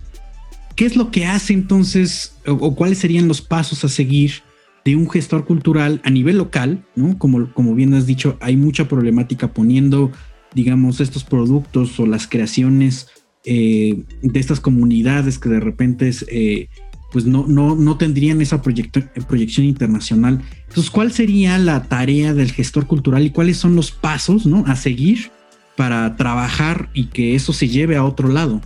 [0.77, 4.45] ¿Qué es lo que hace entonces o, cuáles serían los pasos a seguir
[4.85, 6.87] de un gestor cultural a nivel local?
[6.95, 7.19] ¿no?
[7.19, 10.13] Como, como bien has dicho, hay mucha problemática poniendo,
[10.55, 13.09] digamos, estos productos o las creaciones
[13.45, 16.69] eh, de estas comunidades que de repente es, eh,
[17.17, 20.43] pues no, no, no tendrían esa proyección internacional.
[20.69, 24.65] Entonces, ¿cuál sería la tarea del gestor cultural y cuáles son los pasos ¿no?
[24.67, 25.31] a seguir
[25.77, 28.61] para trabajar y que eso se lleve a otro lado?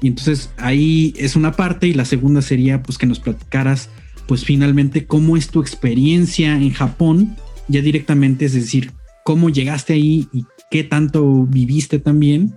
[0.00, 3.90] Y entonces ahí es una parte y la segunda sería pues que nos platicaras
[4.28, 7.34] pues finalmente cómo es tu experiencia en Japón
[7.66, 8.92] ya directamente, es decir,
[9.24, 12.54] cómo llegaste ahí y qué tanto viviste también,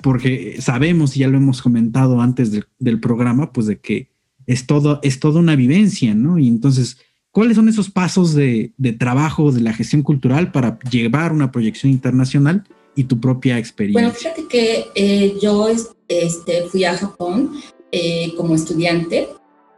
[0.00, 4.13] porque sabemos y ya lo hemos comentado antes del programa, pues de que
[4.46, 6.38] es todo, es toda una vivencia, ¿no?
[6.38, 6.98] Y entonces,
[7.30, 12.64] ¿cuáles son esos pasos de, trabajo de la gestión cultural para llevar una proyección internacional
[12.94, 14.02] y tu propia experiencia?
[14.02, 15.68] Bueno, fíjate que eh, yo
[16.08, 17.52] este, fui a Japón
[17.92, 19.28] eh, como estudiante,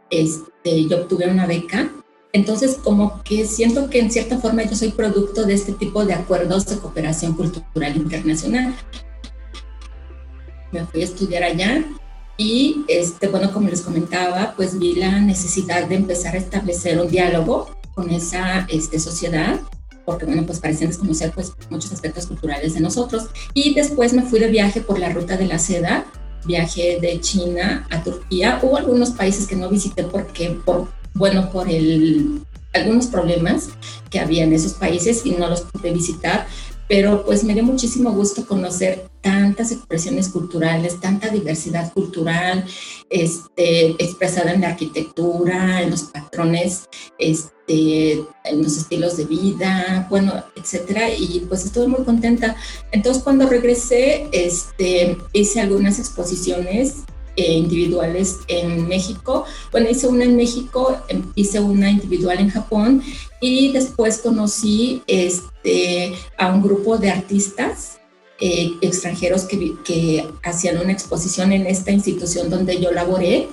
[0.09, 1.91] este, yo obtuve una beca,
[2.33, 6.13] entonces como que siento que en cierta forma yo soy producto de este tipo de
[6.13, 8.75] acuerdos de cooperación cultural internacional.
[10.71, 11.83] Me fui a estudiar allá
[12.37, 17.09] y, este, bueno, como les comentaba, pues vi la necesidad de empezar a establecer un
[17.09, 19.59] diálogo con esa este, sociedad,
[20.05, 23.25] porque, bueno, pues parecían desconocer pues, muchos aspectos culturales de nosotros.
[23.53, 26.05] Y después me fui de viaje por la ruta de la seda,
[26.45, 28.59] viaje de China a Turquía.
[28.61, 32.41] Hubo algunos países que no visité porque, por, bueno, por el,
[32.73, 33.69] algunos problemas
[34.09, 36.47] que había en esos países y no los pude visitar,
[36.87, 42.65] pero pues me dio muchísimo gusto conocer tantas expresiones culturales, tanta diversidad cultural
[43.09, 48.13] este, expresada en la arquitectura, en los patrones, este,
[48.45, 52.55] en los estilos de vida, bueno, etcétera, y pues estuve muy contenta.
[52.91, 57.03] Entonces cuando regresé, este, hice algunas exposiciones
[57.37, 59.45] eh, individuales en México.
[59.71, 63.03] Bueno, hice una en México, em, hice una individual en Japón
[63.39, 67.99] y después conocí este, a un grupo de artistas
[68.39, 73.47] eh, extranjeros que, que, hacían una exposición en esta institución donde yo laboré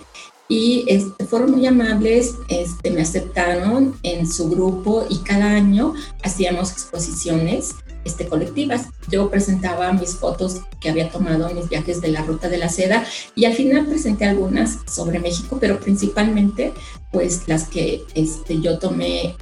[0.49, 6.72] y este, fueron muy amables, este, me aceptaron en su grupo y cada año hacíamos
[6.72, 8.89] exposiciones este, colectivas.
[9.11, 12.69] Yo presentaba mis fotos que había tomado en mis viajes de la Ruta de la
[12.69, 16.73] Seda y al final presenté algunas sobre México, pero principalmente
[17.15, 19.37] pues las que este, yo tomé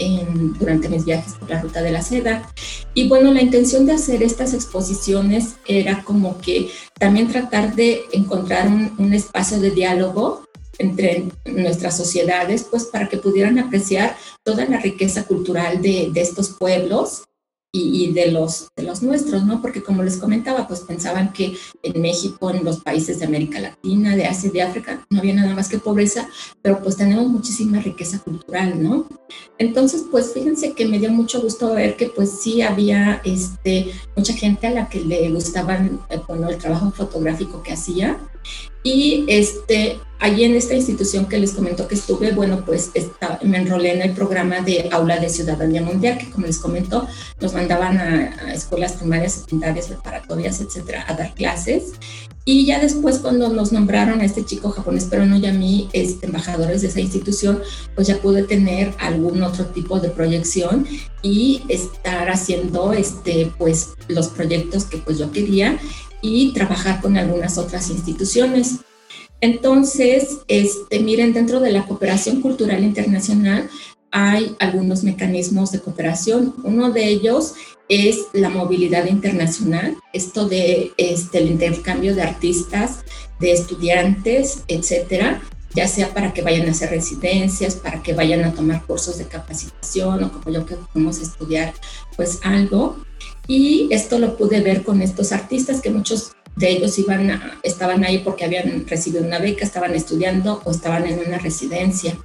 [0.60, 2.48] durante mis viajes por la Ruta de la Seda.
[2.92, 8.68] Y bueno, la intención de hacer estas exposiciones era como que también tratar de encontrar
[8.68, 10.44] un, espacio de diálogo
[10.78, 17.22] entre nuestras sociedades, pues para que pudieran apreciar toda la riqueza cultural de estos pueblos
[17.74, 19.62] y, de, los, de los nuestros, ¿no?
[19.62, 24.14] Porque como les comentaba, pues pensaban que en México, en los países de América Latina,
[24.14, 26.28] de Asia y de África, no había nada más que pobreza,
[26.60, 29.06] pero pues tenemos muchísima riqueza cultural, ¿no?
[29.56, 34.34] Entonces, pues fíjense que me dio mucho gusto ver que pues sí había este, mucha
[34.34, 38.18] gente a la que le gustaban, eh, bueno, el trabajo fotográfico que hacía
[38.82, 42.92] y este, allí en esta institución que les comento que estuve, bueno, pues
[43.42, 47.08] me enrolé en el programa de Aula de Ciudadanía Mundial, que como les comento,
[47.40, 51.94] nos mandaban a, escuelas primarias, secundarias, preparatorias, etcétera, a dar clases.
[52.44, 55.88] Y ya después, cuando nos nombraron a este chico japonés, pero no ya a mí,
[55.92, 57.60] este, embajadores de esa institución,
[57.96, 60.86] pues ya pude tener algún otro tipo de proyección
[61.22, 65.78] y estar haciendo, este, pues, los proyectos que pues yo quería
[66.20, 68.78] y trabajar con algunas otras instituciones.
[69.42, 73.68] Entonces, este, miren, dentro de la cooperación cultural internacional
[74.12, 76.54] hay algunos mecanismos de cooperación.
[76.62, 77.54] Uno de ellos
[77.88, 83.04] es la movilidad internacional, esto de este, el intercambio de artistas,
[83.40, 85.42] de estudiantes, etcétera,
[85.74, 89.26] ya sea para que vayan a hacer residencias, para que vayan a tomar cursos de
[89.26, 91.74] capacitación o como yo que podemos estudiar
[92.16, 92.96] pues algo.
[93.48, 98.18] Y esto lo pude ver con estos artistas que muchos de ellos iban estaban ahí
[98.18, 102.16] porque habían recibido una beca, estaban estudiando o estaban en una residencia.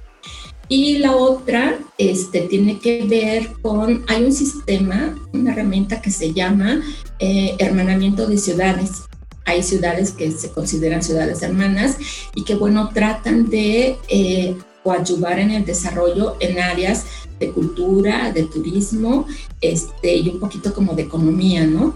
[0.68, 6.34] Y la otra este, tiene que ver con, hay un sistema, una herramienta que se
[6.34, 6.82] llama
[7.18, 9.04] eh, hermanamiento de ciudades.
[9.46, 11.96] Hay ciudades que se consideran ciudades hermanas
[12.34, 17.06] y que, bueno, tratan de eh, coadyuvar en el desarrollo en áreas
[17.40, 19.26] de cultura, de turismo
[19.62, 21.94] este, y un poquito como de economía, ¿no?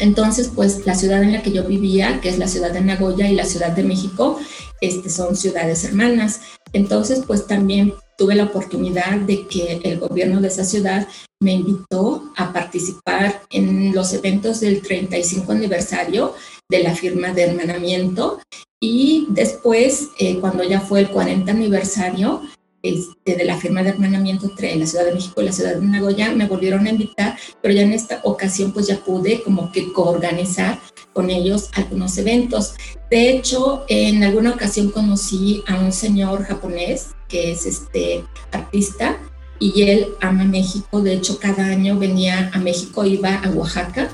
[0.00, 3.28] Entonces, pues la ciudad en la que yo vivía, que es la ciudad de Nagoya
[3.28, 4.38] y la ciudad de México,
[4.80, 6.40] este, son ciudades hermanas.
[6.72, 11.08] Entonces, pues también tuve la oportunidad de que el gobierno de esa ciudad
[11.40, 16.34] me invitó a participar en los eventos del 35 aniversario
[16.70, 18.40] de la firma de hermanamiento
[18.84, 22.42] y después, eh, cuando ya fue el 40 aniversario,
[22.84, 25.86] este, de la firma de hermanamiento entre la Ciudad de México y la Ciudad de
[25.86, 29.90] Nagoya, me volvieron a invitar, pero ya en esta ocasión pues ya pude como que
[29.92, 30.78] coorganizar
[31.14, 32.74] con ellos algunos eventos.
[33.10, 38.22] De hecho, en alguna ocasión conocí a un señor japonés que es este
[38.52, 39.16] artista
[39.58, 41.00] y él ama México.
[41.00, 44.10] De hecho, cada año venía a México, iba a Oaxaca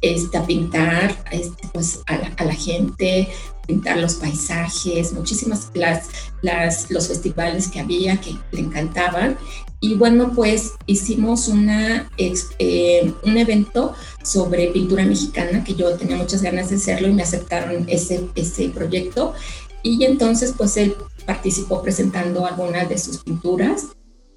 [0.00, 3.28] este, a pintar este, pues, a la gente,
[3.66, 6.08] pintar los paisajes, muchísimas las,
[6.42, 9.36] las, los festivales que había que le encantaban.
[9.80, 13.92] Y bueno, pues hicimos una, eh, un evento
[14.22, 18.70] sobre pintura mexicana, que yo tenía muchas ganas de hacerlo y me aceptaron ese, ese
[18.70, 19.34] proyecto.
[19.82, 20.94] Y entonces pues él
[21.26, 23.88] participó presentando algunas de sus pinturas.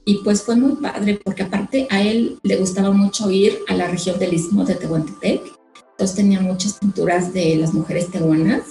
[0.05, 3.87] Y pues fue muy padre porque aparte a él le gustaba mucho ir a la
[3.87, 5.56] región del Istmo de Tehuantepec.
[5.97, 8.61] Entonces tenía muchas pinturas de las mujeres tehuanas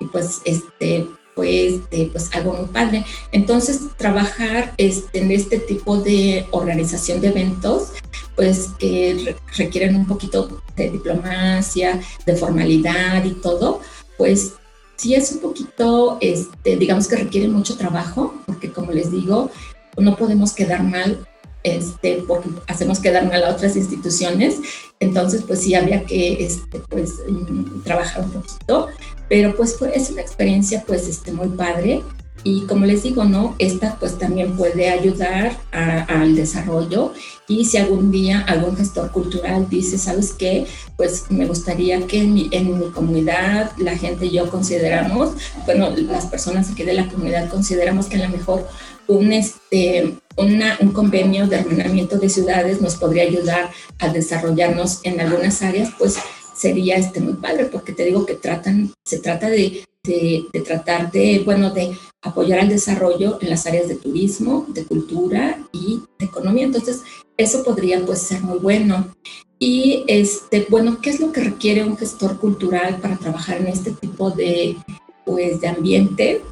[0.00, 1.06] y pues este
[1.36, 1.80] pues,
[2.12, 3.04] pues algo muy padre.
[3.30, 7.92] Entonces, trabajar este, en este tipo de organización de eventos,
[8.36, 13.80] pues que requieren un poquito de diplomacia, de formalidad y todo,
[14.18, 14.54] pues
[14.96, 19.50] sí es un poquito, este, digamos que requiere mucho trabajo, porque como les digo,
[19.96, 21.26] no podemos quedar mal
[21.62, 24.56] este, porque hacemos quedar mal a otras instituciones,
[25.00, 28.88] entonces pues sí había que este, pues, mm, trabajar un poquito,
[29.28, 32.02] pero pues fue, es una experiencia pues este, muy padre
[32.44, 33.54] y como les digo, ¿no?
[33.58, 37.12] Esta pues también puede ayudar al desarrollo
[37.46, 40.66] y si algún día algún gestor cultural dice, ¿sabes qué?
[40.96, 45.34] Pues me gustaría que en mi, en mi comunidad la gente y yo consideramos,
[45.66, 48.66] bueno, las personas aquí de la comunidad consideramos que a lo mejor
[49.08, 55.62] un, este, un convenio de hermanamiento de ciudades nos podría ayudar a desarrollarnos en algunas
[55.62, 56.16] áreas, pues
[56.54, 61.42] sería este muy padre, porque te digo que tratan, se trata de, de, tratar de,
[61.44, 66.64] bueno, de apoyar al desarrollo en las áreas de turismo, de cultura y de economía.
[66.64, 67.02] Entonces,
[67.36, 69.14] eso podría pues ser muy bueno.
[69.58, 73.92] Y este, bueno, ¿qué es lo que requiere un gestor cultural para trabajar en este
[73.92, 74.76] tipo de,
[75.24, 76.42] pues, de ambiente?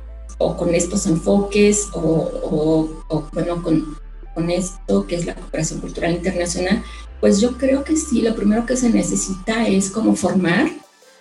[0.41, 2.89] O con estos enfoques o,
[3.33, 3.97] bueno, con,
[4.35, 6.83] con esto que es la cooperación cultural internacional,
[7.21, 10.71] pues yo creo que sí, lo primero que se necesita es como formar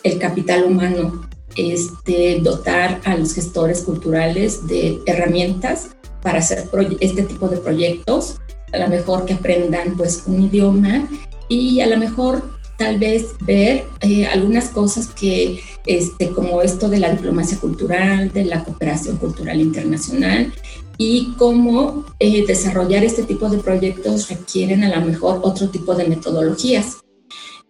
[0.03, 5.89] el capital humano, este, dotar a los gestores culturales de herramientas
[6.21, 6.69] para hacer
[7.01, 8.37] este tipo de proyectos,
[8.71, 11.09] a lo mejor que aprendan pues un idioma
[11.49, 16.99] y a lo mejor tal vez ver eh, algunas cosas que, este, como esto de
[16.99, 20.53] la diplomacia cultural, de la cooperación cultural internacional
[20.97, 26.07] y cómo eh, desarrollar este tipo de proyectos requieren a lo mejor otro tipo de
[26.07, 26.99] metodologías.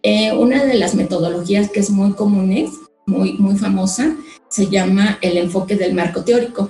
[0.03, 2.71] Eh, una de las metodologías que es muy común,
[3.07, 4.15] muy, muy famosa,
[4.47, 6.69] se llama el enfoque del marco teórico.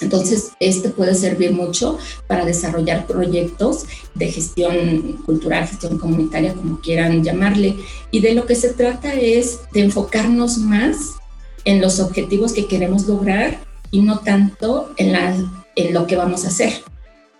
[0.00, 3.84] Entonces, este puede servir mucho para desarrollar proyectos
[4.14, 7.76] de gestión cultural, gestión comunitaria, como quieran llamarle.
[8.10, 11.14] Y de lo que se trata es de enfocarnos más
[11.64, 13.58] en los objetivos que queremos lograr
[13.90, 15.14] y no tanto en,
[15.92, 16.72] lo que vamos a hacer.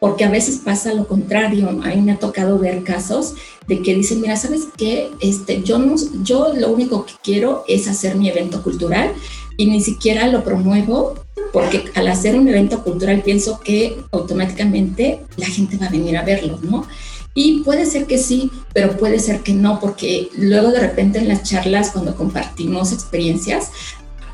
[0.01, 1.69] Porque a veces pasa lo contrario.
[1.69, 3.35] A mí me ha tocado ver casos
[3.67, 5.11] de que dicen, mira, ¿sabes qué?
[5.21, 9.13] Este, yo, no, yo lo único que quiero es hacer mi evento cultural
[9.59, 11.15] y ni siquiera lo promuevo
[11.53, 16.23] porque al hacer un evento cultural pienso que automáticamente la gente va a venir a
[16.23, 16.87] verlo, ¿no?
[17.35, 21.29] Y puede ser que sí, pero puede ser que no, porque luego de repente en
[21.29, 23.71] las charlas, cuando compartimos experiencias,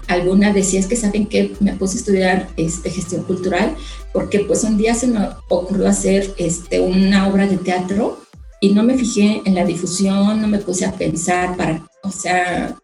[0.09, 3.75] alguna decía es que saben que me puse a estudiar este, gestión cultural
[4.13, 8.21] porque pues un día se me ocurrió hacer este, una obra de teatro
[8.61, 12.77] y no me fijé en la difusión, no me puse a pensar para, o sea,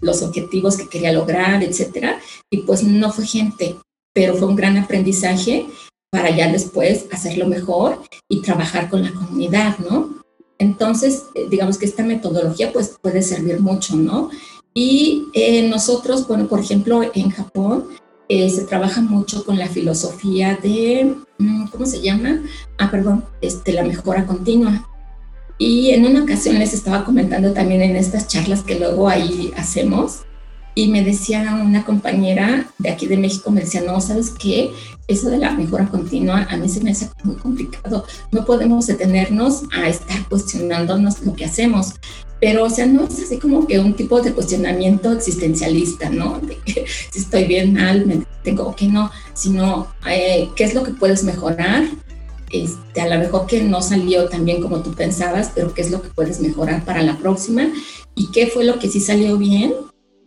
[0.00, 2.20] los objetivos que quería lograr, etcétera,
[2.50, 3.76] y pues no fue gente,
[4.12, 5.66] pero fue un gran aprendizaje
[6.10, 10.16] para ya después hacerlo mejor y trabajar con la comunidad, ¿no?
[10.58, 14.30] Entonces, eh, digamos que esta metodología pues puede servir mucho, ¿no?
[14.72, 17.88] Y eh, nosotros, bueno, por ejemplo, en Japón
[18.28, 22.42] eh, se trabaja mucho con la filosofía de, mm, ¿cómo se llama?
[22.78, 24.86] Ah, perdón, este, la mejora continua.
[25.58, 30.26] Y en una ocasión les estaba comentando también en estas charlas que luego ahí hacemos,
[30.78, 34.72] y me decía una compañera de aquí de México, me decía, no, ¿sabes qué?
[35.08, 38.04] Eso de la mejora continua a mí se me hace muy complicado.
[38.30, 41.94] No podemos detenernos a estar cuestionándonos lo que hacemos.
[42.42, 46.40] Pero, o sea, no es así como que un tipo de cuestionamiento existencialista, ¿no?
[46.40, 50.82] De que si estoy bien, mal, me tengo que no, sino eh, qué es lo
[50.82, 51.84] que puedes mejorar,
[52.50, 55.90] este, a lo mejor que no salió tan bien como tú pensabas, pero qué es
[55.90, 57.68] lo que puedes mejorar para la próxima
[58.14, 59.74] y qué fue lo que sí salió bien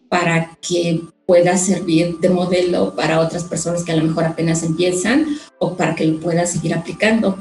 [0.10, 5.38] para que pueda servir de modelo para otras personas que a lo mejor apenas empiezan
[5.60, 7.38] o para que lo puedas seguir aplicando.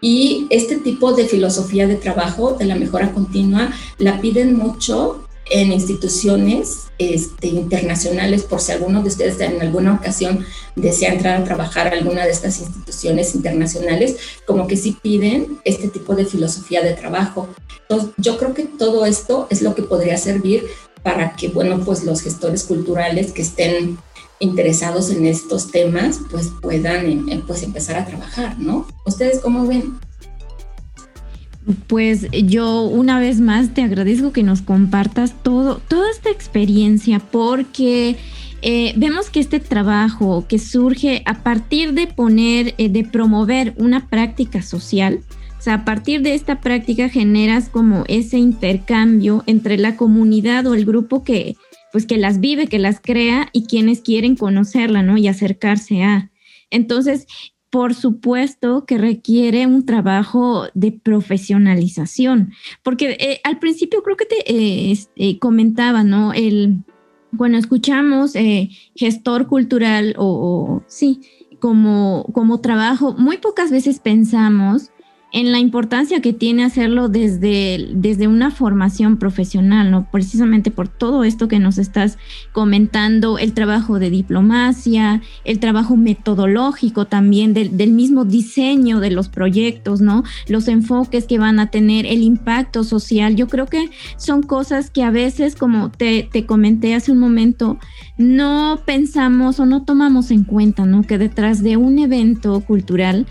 [0.00, 5.72] Y este tipo de filosofía de trabajo de la mejora continua la piden mucho en
[5.72, 10.44] instituciones este, internacionales, por si alguno de ustedes en alguna ocasión
[10.74, 14.16] desea entrar a trabajar a alguna de estas instituciones internacionales,
[14.46, 17.48] como que sí piden este tipo de filosofía de trabajo.
[17.82, 20.66] Entonces, yo creo que todo esto es lo que podría servir
[21.02, 23.98] para que, bueno, pues los gestores culturales que estén
[24.38, 28.86] interesados en estos temas, pues puedan em, pues empezar a trabajar, ¿no?
[29.04, 29.98] ¿Ustedes cómo ven?
[31.88, 38.16] Pues yo una vez más te agradezco que nos compartas todo, toda esta experiencia porque
[38.62, 44.08] eh, vemos que este trabajo que surge a partir de poner, eh, de promover una
[44.08, 45.20] práctica social,
[45.58, 50.74] o sea, a partir de esta práctica generas como ese intercambio entre la comunidad o
[50.74, 51.56] el grupo que,
[51.92, 55.16] pues que las vive, que las crea y quienes quieren conocerla, ¿no?
[55.16, 56.30] Y acercarse a.
[56.70, 57.26] Entonces,
[57.76, 64.50] por supuesto que requiere un trabajo de profesionalización, porque eh, al principio creo que te
[64.50, 66.32] eh, eh, comentaba, ¿no?
[66.32, 66.78] El,
[67.36, 68.32] cuando escuchamos
[68.94, 71.20] gestor cultural o, o, sí,
[71.60, 74.90] como, como trabajo, muy pocas veces pensamos
[75.36, 80.08] en la importancia que tiene hacerlo desde, desde una formación profesional, ¿no?
[80.10, 82.16] Precisamente por todo esto que nos estás
[82.52, 89.28] comentando, el trabajo de diplomacia, el trabajo metodológico también del, del mismo diseño de los
[89.28, 90.24] proyectos, ¿no?
[90.48, 93.36] Los enfoques que van a tener, el impacto social.
[93.36, 97.78] Yo creo que son cosas que a veces, como te, te comenté hace un momento,
[98.16, 101.02] no pensamos o no tomamos en cuenta, ¿no?
[101.02, 103.26] Que detrás de un evento cultural,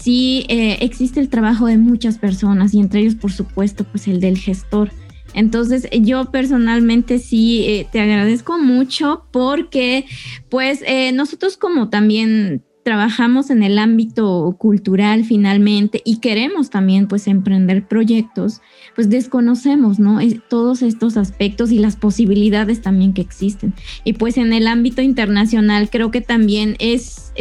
[0.00, 4.20] sí eh, existe el trabajo de muchas personas y entre ellos, por supuesto, pues el
[4.20, 4.90] del gestor.
[5.32, 10.06] Entonces, yo personalmente sí eh, te agradezco mucho porque,
[10.48, 17.28] pues, eh, nosotros como también trabajamos en el ámbito cultural finalmente y queremos también pues
[17.28, 18.62] emprender proyectos,
[18.94, 20.18] pues desconocemos, ¿no?
[20.48, 23.74] todos estos aspectos y las posibilidades también que existen.
[24.02, 27.32] Y pues en el ámbito internacional creo que también es,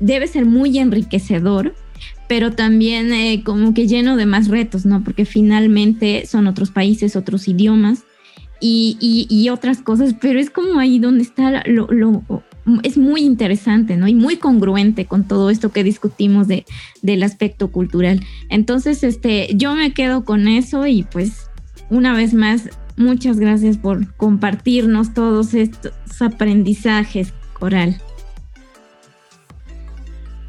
[0.00, 1.74] debe ser muy enriquecedor
[2.28, 5.02] pero también eh, como que lleno de más retos, ¿no?
[5.04, 8.04] Porque finalmente son otros países, otros idiomas
[8.60, 8.96] y,
[9.28, 12.22] y, otras cosas, pero es como ahí donde está lo, lo,
[12.82, 14.08] es muy interesante, ¿no?
[14.08, 16.64] Y muy congruente con todo esto que discutimos de,
[17.02, 18.20] del aspecto cultural.
[18.48, 21.50] Entonces, este, yo me quedo con eso y pues
[21.90, 28.00] una vez más, muchas gracias por compartirnos todos estos aprendizajes, Coral.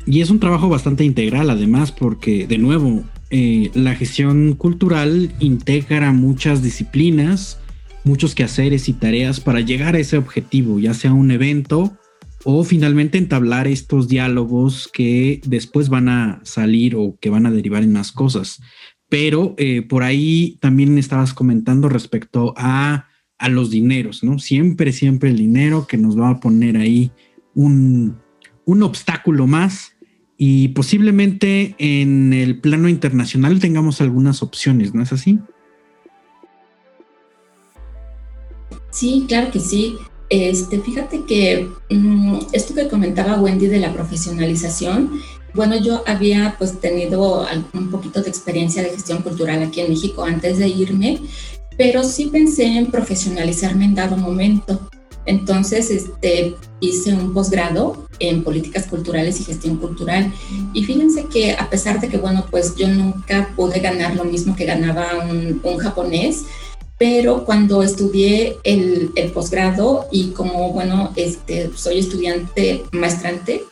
[0.05, 6.11] Y es un trabajo bastante integral además porque, de nuevo, eh, la gestión cultural integra
[6.11, 7.59] muchas disciplinas,
[8.03, 11.97] muchos quehaceres y tareas para llegar a ese objetivo, ya sea un evento
[12.43, 17.81] o finalmente entablar estos diálogos que después van a salir o que van a derivar
[17.81, 18.61] en más cosas.
[19.09, 23.07] Pero eh, por ahí también estabas comentando respecto a,
[23.39, 24.37] a los dineros, ¿no?
[24.37, 27.11] Siempre, siempre el dinero que nos va a poner ahí
[27.55, 28.17] un,
[28.65, 29.94] un obstáculo más
[30.37, 35.39] y posiblemente en el plano internacional tengamos algunas opciones, ¿no es así?
[38.89, 39.97] Sí, claro que sí.
[40.29, 45.21] Este, fíjate que mm, esto que comentaba Wendy de la profesionalización,
[45.53, 50.23] bueno, yo había pues tenido un poquito de experiencia de gestión cultural aquí en México
[50.23, 51.19] antes de irme,
[51.77, 54.89] pero sí pensé en profesionalizarme en dado momento.
[55.25, 60.31] Entonces, este, hice un posgrado en políticas culturales y gestión cultural.
[60.73, 64.55] Y fíjense que a pesar de que, bueno, pues yo nunca pude ganar lo mismo
[64.55, 66.45] que ganaba un, japonés,
[66.97, 73.63] pero cuando estudié el, el, posgrado y como, bueno, este, soy estudiante maestrante,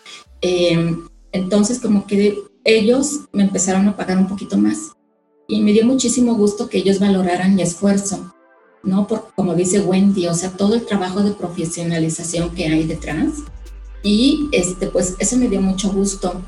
[0.41, 4.91] em, entonces como que ellos me empezaron a pagar un poquito más.
[5.47, 8.33] Y me dio muchísimo gusto que ellos valoraran mi esfuerzo.
[8.83, 9.07] ¿No?
[9.07, 13.29] Por, como dice Wendy, o sea, todo el trabajo de profesionalización que hay detrás.
[14.03, 16.41] Y este, pues eso me dio mucho gusto.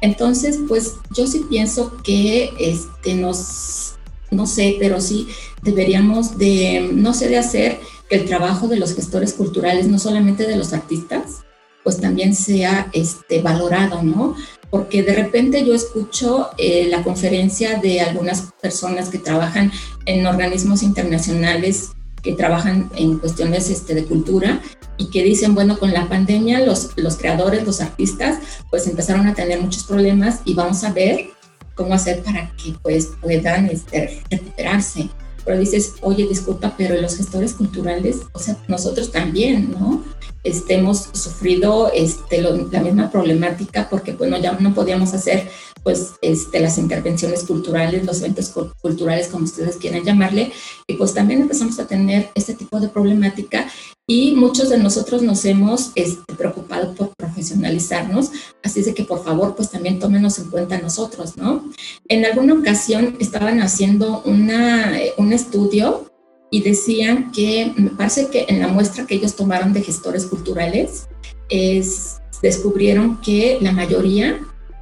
[0.00, 3.94] Entonces, pues yo sí pienso que este, nos,
[4.30, 5.28] no sé, pero sí
[5.62, 10.46] deberíamos de, no sé, de hacer que el trabajo de los gestores culturales, no solamente
[10.46, 11.44] de los artistas,
[11.82, 14.36] pues también sea este, valorado, ¿no?
[14.70, 19.72] Porque de repente yo escucho eh, la conferencia de algunas personas que trabajan
[20.06, 21.90] en organismos internacionales
[22.22, 24.60] que trabajan en cuestiones este, de cultura
[24.96, 28.38] y que dicen, bueno, con la pandemia los, los creadores, los artistas,
[28.70, 31.30] pues empezaron a tener muchos problemas y vamos a ver
[31.74, 35.08] cómo hacer para que pues puedan este, recuperarse.
[35.44, 40.04] Pero dices, oye, disculpa, pero los gestores culturales, o sea, nosotros también, ¿no?
[40.44, 45.48] Este, hemos sufrido este, la misma problemática porque, bueno, ya no podíamos hacer
[45.82, 50.52] pues este, las intervenciones culturales, los eventos culturales, como ustedes quieran llamarle,
[50.86, 53.66] y pues también empezamos a tener este tipo de problemática
[54.06, 58.30] y muchos de nosotros nos hemos este, preocupado por profesionalizarnos,
[58.62, 61.70] así de que por favor pues también tómenos en cuenta nosotros, ¿no?
[62.08, 66.10] En alguna ocasión estaban haciendo una, un estudio
[66.50, 71.08] y decían que, me parece que en la muestra que ellos tomaron de gestores culturales,
[71.48, 74.40] es, descubrieron que la mayoría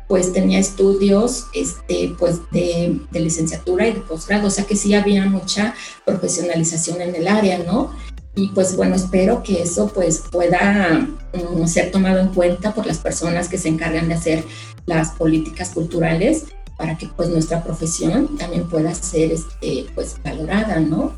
[0.09, 5.27] pues tenía estudios este, pues de, licenciatura y de posgrado, o sea que sí había
[5.27, 7.93] mucha profesionalización en el área, ¿no?
[8.37, 12.99] Y pues bueno, espero que eso pues pueda um, ser tomado en cuenta por las
[12.99, 14.45] personas que se encargan de hacer
[14.85, 16.45] las políticas culturales
[16.77, 21.14] para que pues nuestra profesión también pueda ser este, pues valorada, ¿no?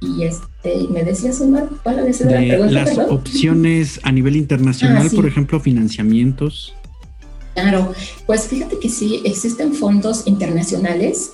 [0.00, 2.70] Y este, me decías, Omar, ¿cuál es la pregunta?
[2.70, 6.74] Las opciones a nivel internacional, ah, por ejemplo, financiamientos.
[7.54, 7.92] Claro,
[8.26, 11.32] pues fíjate que sí, existen fondos internacionales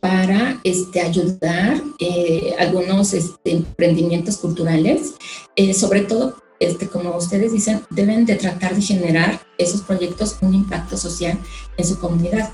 [0.00, 5.14] para este, ayudar eh, algunos este, emprendimientos culturales,
[5.56, 10.54] eh, sobre todo, este, como ustedes dicen, deben de tratar de generar esos proyectos un
[10.54, 11.38] impacto social
[11.76, 12.50] en su comunidad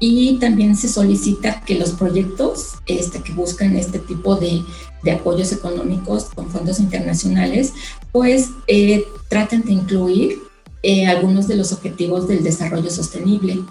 [0.00, 4.64] y también se solicita que los proyectos este, que buscan este tipo de,
[5.04, 7.74] de apoyos económicos con fondos internacionales,
[8.10, 10.38] pues eh, traten de incluir
[10.82, 13.62] eh, algunos de los objetivos del desarrollo sostenible.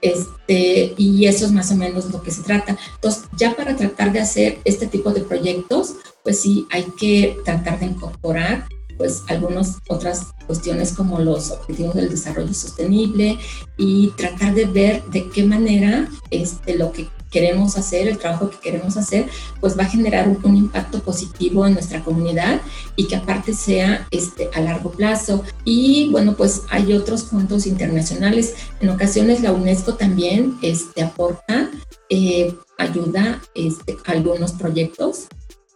[0.00, 2.76] Este, y eso es más o menos lo que se trata.
[2.96, 7.78] Entonces, ya para tratar de hacer este tipo de proyectos, pues sí, hay que tratar
[7.78, 8.66] de incorporar
[8.98, 13.38] pues algunas otras cuestiones como los objetivos del desarrollo sostenible
[13.76, 18.58] y tratar de ver de qué manera este, lo que queremos hacer, el trabajo que
[18.58, 19.28] queremos hacer,
[19.60, 22.60] pues va a generar un, impacto positivo en nuestra comunidad
[22.96, 25.44] y que aparte sea este, a largo plazo.
[25.64, 28.54] Y bueno, pues hay otros fondos internacionales.
[28.80, 31.70] En ocasiones la UNESCO también este, aporta
[32.08, 35.28] eh, ayuda este, a algunos proyectos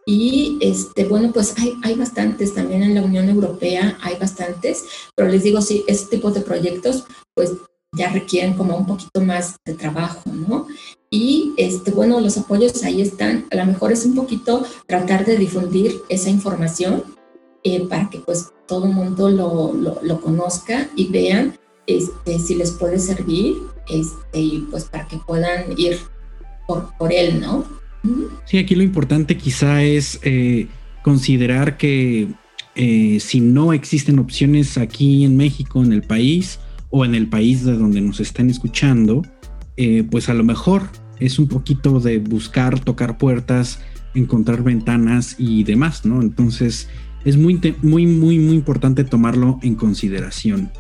[0.05, 4.85] y este, bueno, pues hay, hay bastantes, también en la Unión Europea hay bastantes,
[5.15, 7.53] pero les digo, sí, este tipo de proyectos pues
[7.97, 10.67] ya requieren como un poquito más de trabajo, ¿no?
[11.11, 15.37] Y este, bueno, los apoyos ahí están, a lo mejor es un poquito tratar de
[15.37, 17.05] difundir esa información
[17.65, 22.55] eh, para que pues todo el mundo lo, lo, lo, conozca y vean este, si
[22.55, 26.01] les puede servir este, y pues para que puedan ir
[26.67, 27.82] por, por él, ¿no?
[28.45, 30.67] Sí, aquí lo importante quizá es eh,
[31.03, 32.29] considerar que
[32.75, 36.59] eh, si no existen opciones aquí en México, en el país,
[36.93, 39.23] o en el país de donde nos están escuchando,
[39.77, 40.83] eh, pues a lo mejor
[41.19, 43.81] es un poquito de buscar, tocar puertas,
[44.15, 46.21] encontrar ventanas y demás, ¿no?
[46.21, 46.89] Entonces
[47.25, 50.71] es muy, muy, muy, muy importante tomarlo en consideración.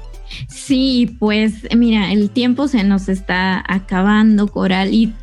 [0.48, 5.14] Sí, pues mira, el tiempo se nos está acabando, Coral, y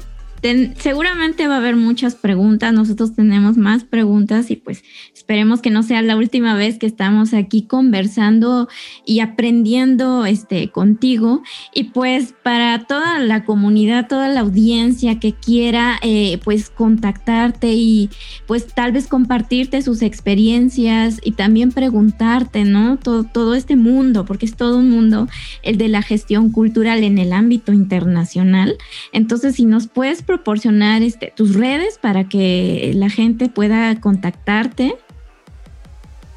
[0.78, 4.84] seguramente va a haber muchas preguntas, nosotros tenemos más preguntas y pues
[5.14, 8.68] esperemos que no sea la última vez que estamos aquí conversando
[9.06, 11.44] y aprendiendo este, contigo.
[11.74, 18.10] Y pues para toda la comunidad, toda la audiencia que quiera eh, pues contactarte y
[18.48, 22.98] pues tal vez compartirte sus experiencias y también preguntarte, ¿no?
[22.98, 25.28] Todo, todo este mundo, porque es todo un mundo,
[25.64, 28.78] el de la gestión cultural en el ámbito internacional.
[29.12, 34.96] Entonces, si nos puedes proporcionar este, tus redes para que la gente pueda contactarte.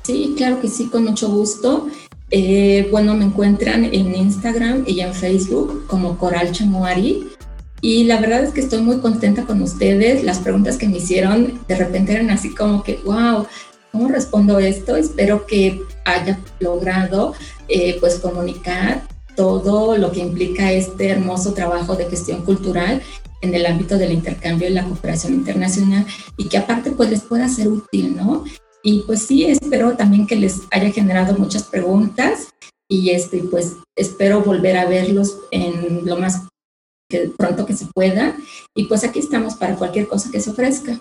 [0.02, 1.88] Sí, claro que sí, con mucho gusto.
[2.30, 7.28] Eh, bueno, me encuentran en Instagram y en Facebook como Coral Chamuari.
[7.82, 10.24] Y la verdad es que estoy muy contenta con ustedes.
[10.24, 13.46] Las preguntas que me hicieron de repente eran así como que, wow,
[13.90, 14.96] ¿cómo respondo esto?
[14.96, 17.34] Espero que haya logrado
[17.68, 19.02] eh, pues comunicar
[19.36, 23.02] todo lo que implica este hermoso trabajo de gestión cultural
[23.42, 27.48] en el ámbito del intercambio y la cooperación internacional y que aparte pues les pueda
[27.48, 28.44] ser útil, ¿no?
[28.82, 32.48] Y pues sí, espero también que les haya generado muchas preguntas
[32.88, 36.48] y este, pues espero volver a verlos en lo más
[37.08, 38.36] que pronto que se pueda.
[38.74, 40.98] Y pues aquí estamos para cualquier cosa que se ofrezca.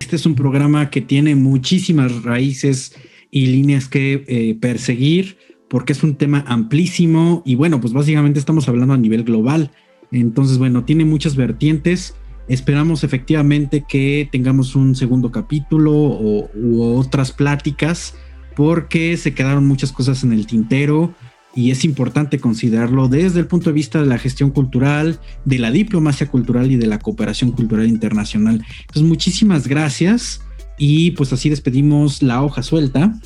[0.00, 2.94] Este es un programa que tiene muchísimas raíces
[3.30, 8.68] y líneas que eh, perseguir porque es un tema amplísimo y bueno, pues básicamente estamos
[8.68, 9.72] hablando a nivel global.
[10.12, 12.14] Entonces, bueno, tiene muchas vertientes.
[12.48, 18.14] Esperamos efectivamente que tengamos un segundo capítulo o, u otras pláticas
[18.54, 21.14] porque se quedaron muchas cosas en el tintero
[21.54, 25.70] y es importante considerarlo desde el punto de vista de la gestión cultural, de la
[25.70, 28.64] diplomacia cultural y de la cooperación cultural internacional.
[28.80, 30.42] Entonces, muchísimas gracias
[30.78, 33.18] y pues así despedimos la hoja suelta.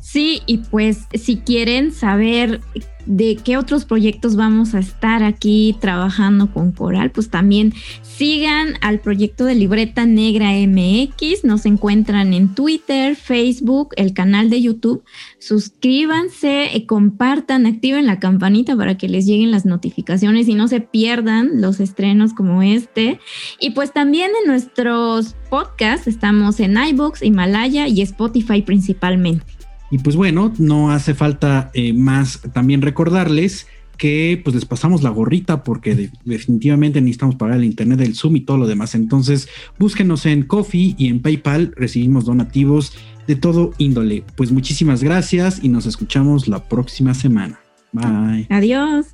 [0.00, 2.60] Sí, y pues si quieren saber
[3.06, 9.00] de qué otros proyectos vamos a estar aquí trabajando con Coral, pues también sigan al
[9.00, 15.02] proyecto de Libreta Negra MX, nos encuentran en Twitter, Facebook, el canal de YouTube,
[15.38, 20.80] suscríbanse, y compartan, activen la campanita para que les lleguen las notificaciones y no se
[20.80, 23.20] pierdan los estrenos como este.
[23.60, 29.44] Y pues también en nuestros podcasts estamos en iBox, Himalaya y Spotify principalmente.
[29.90, 33.66] Y pues bueno, no hace falta eh, más también recordarles
[33.96, 38.40] que pues les pasamos la gorrita porque definitivamente necesitamos pagar el internet del Zoom y
[38.40, 38.94] todo lo demás.
[38.94, 42.92] Entonces búsquenos en Coffee y en PayPal, recibimos donativos
[43.26, 44.24] de todo índole.
[44.36, 47.60] Pues muchísimas gracias y nos escuchamos la próxima semana.
[47.92, 48.46] Bye.
[48.50, 49.13] Adiós.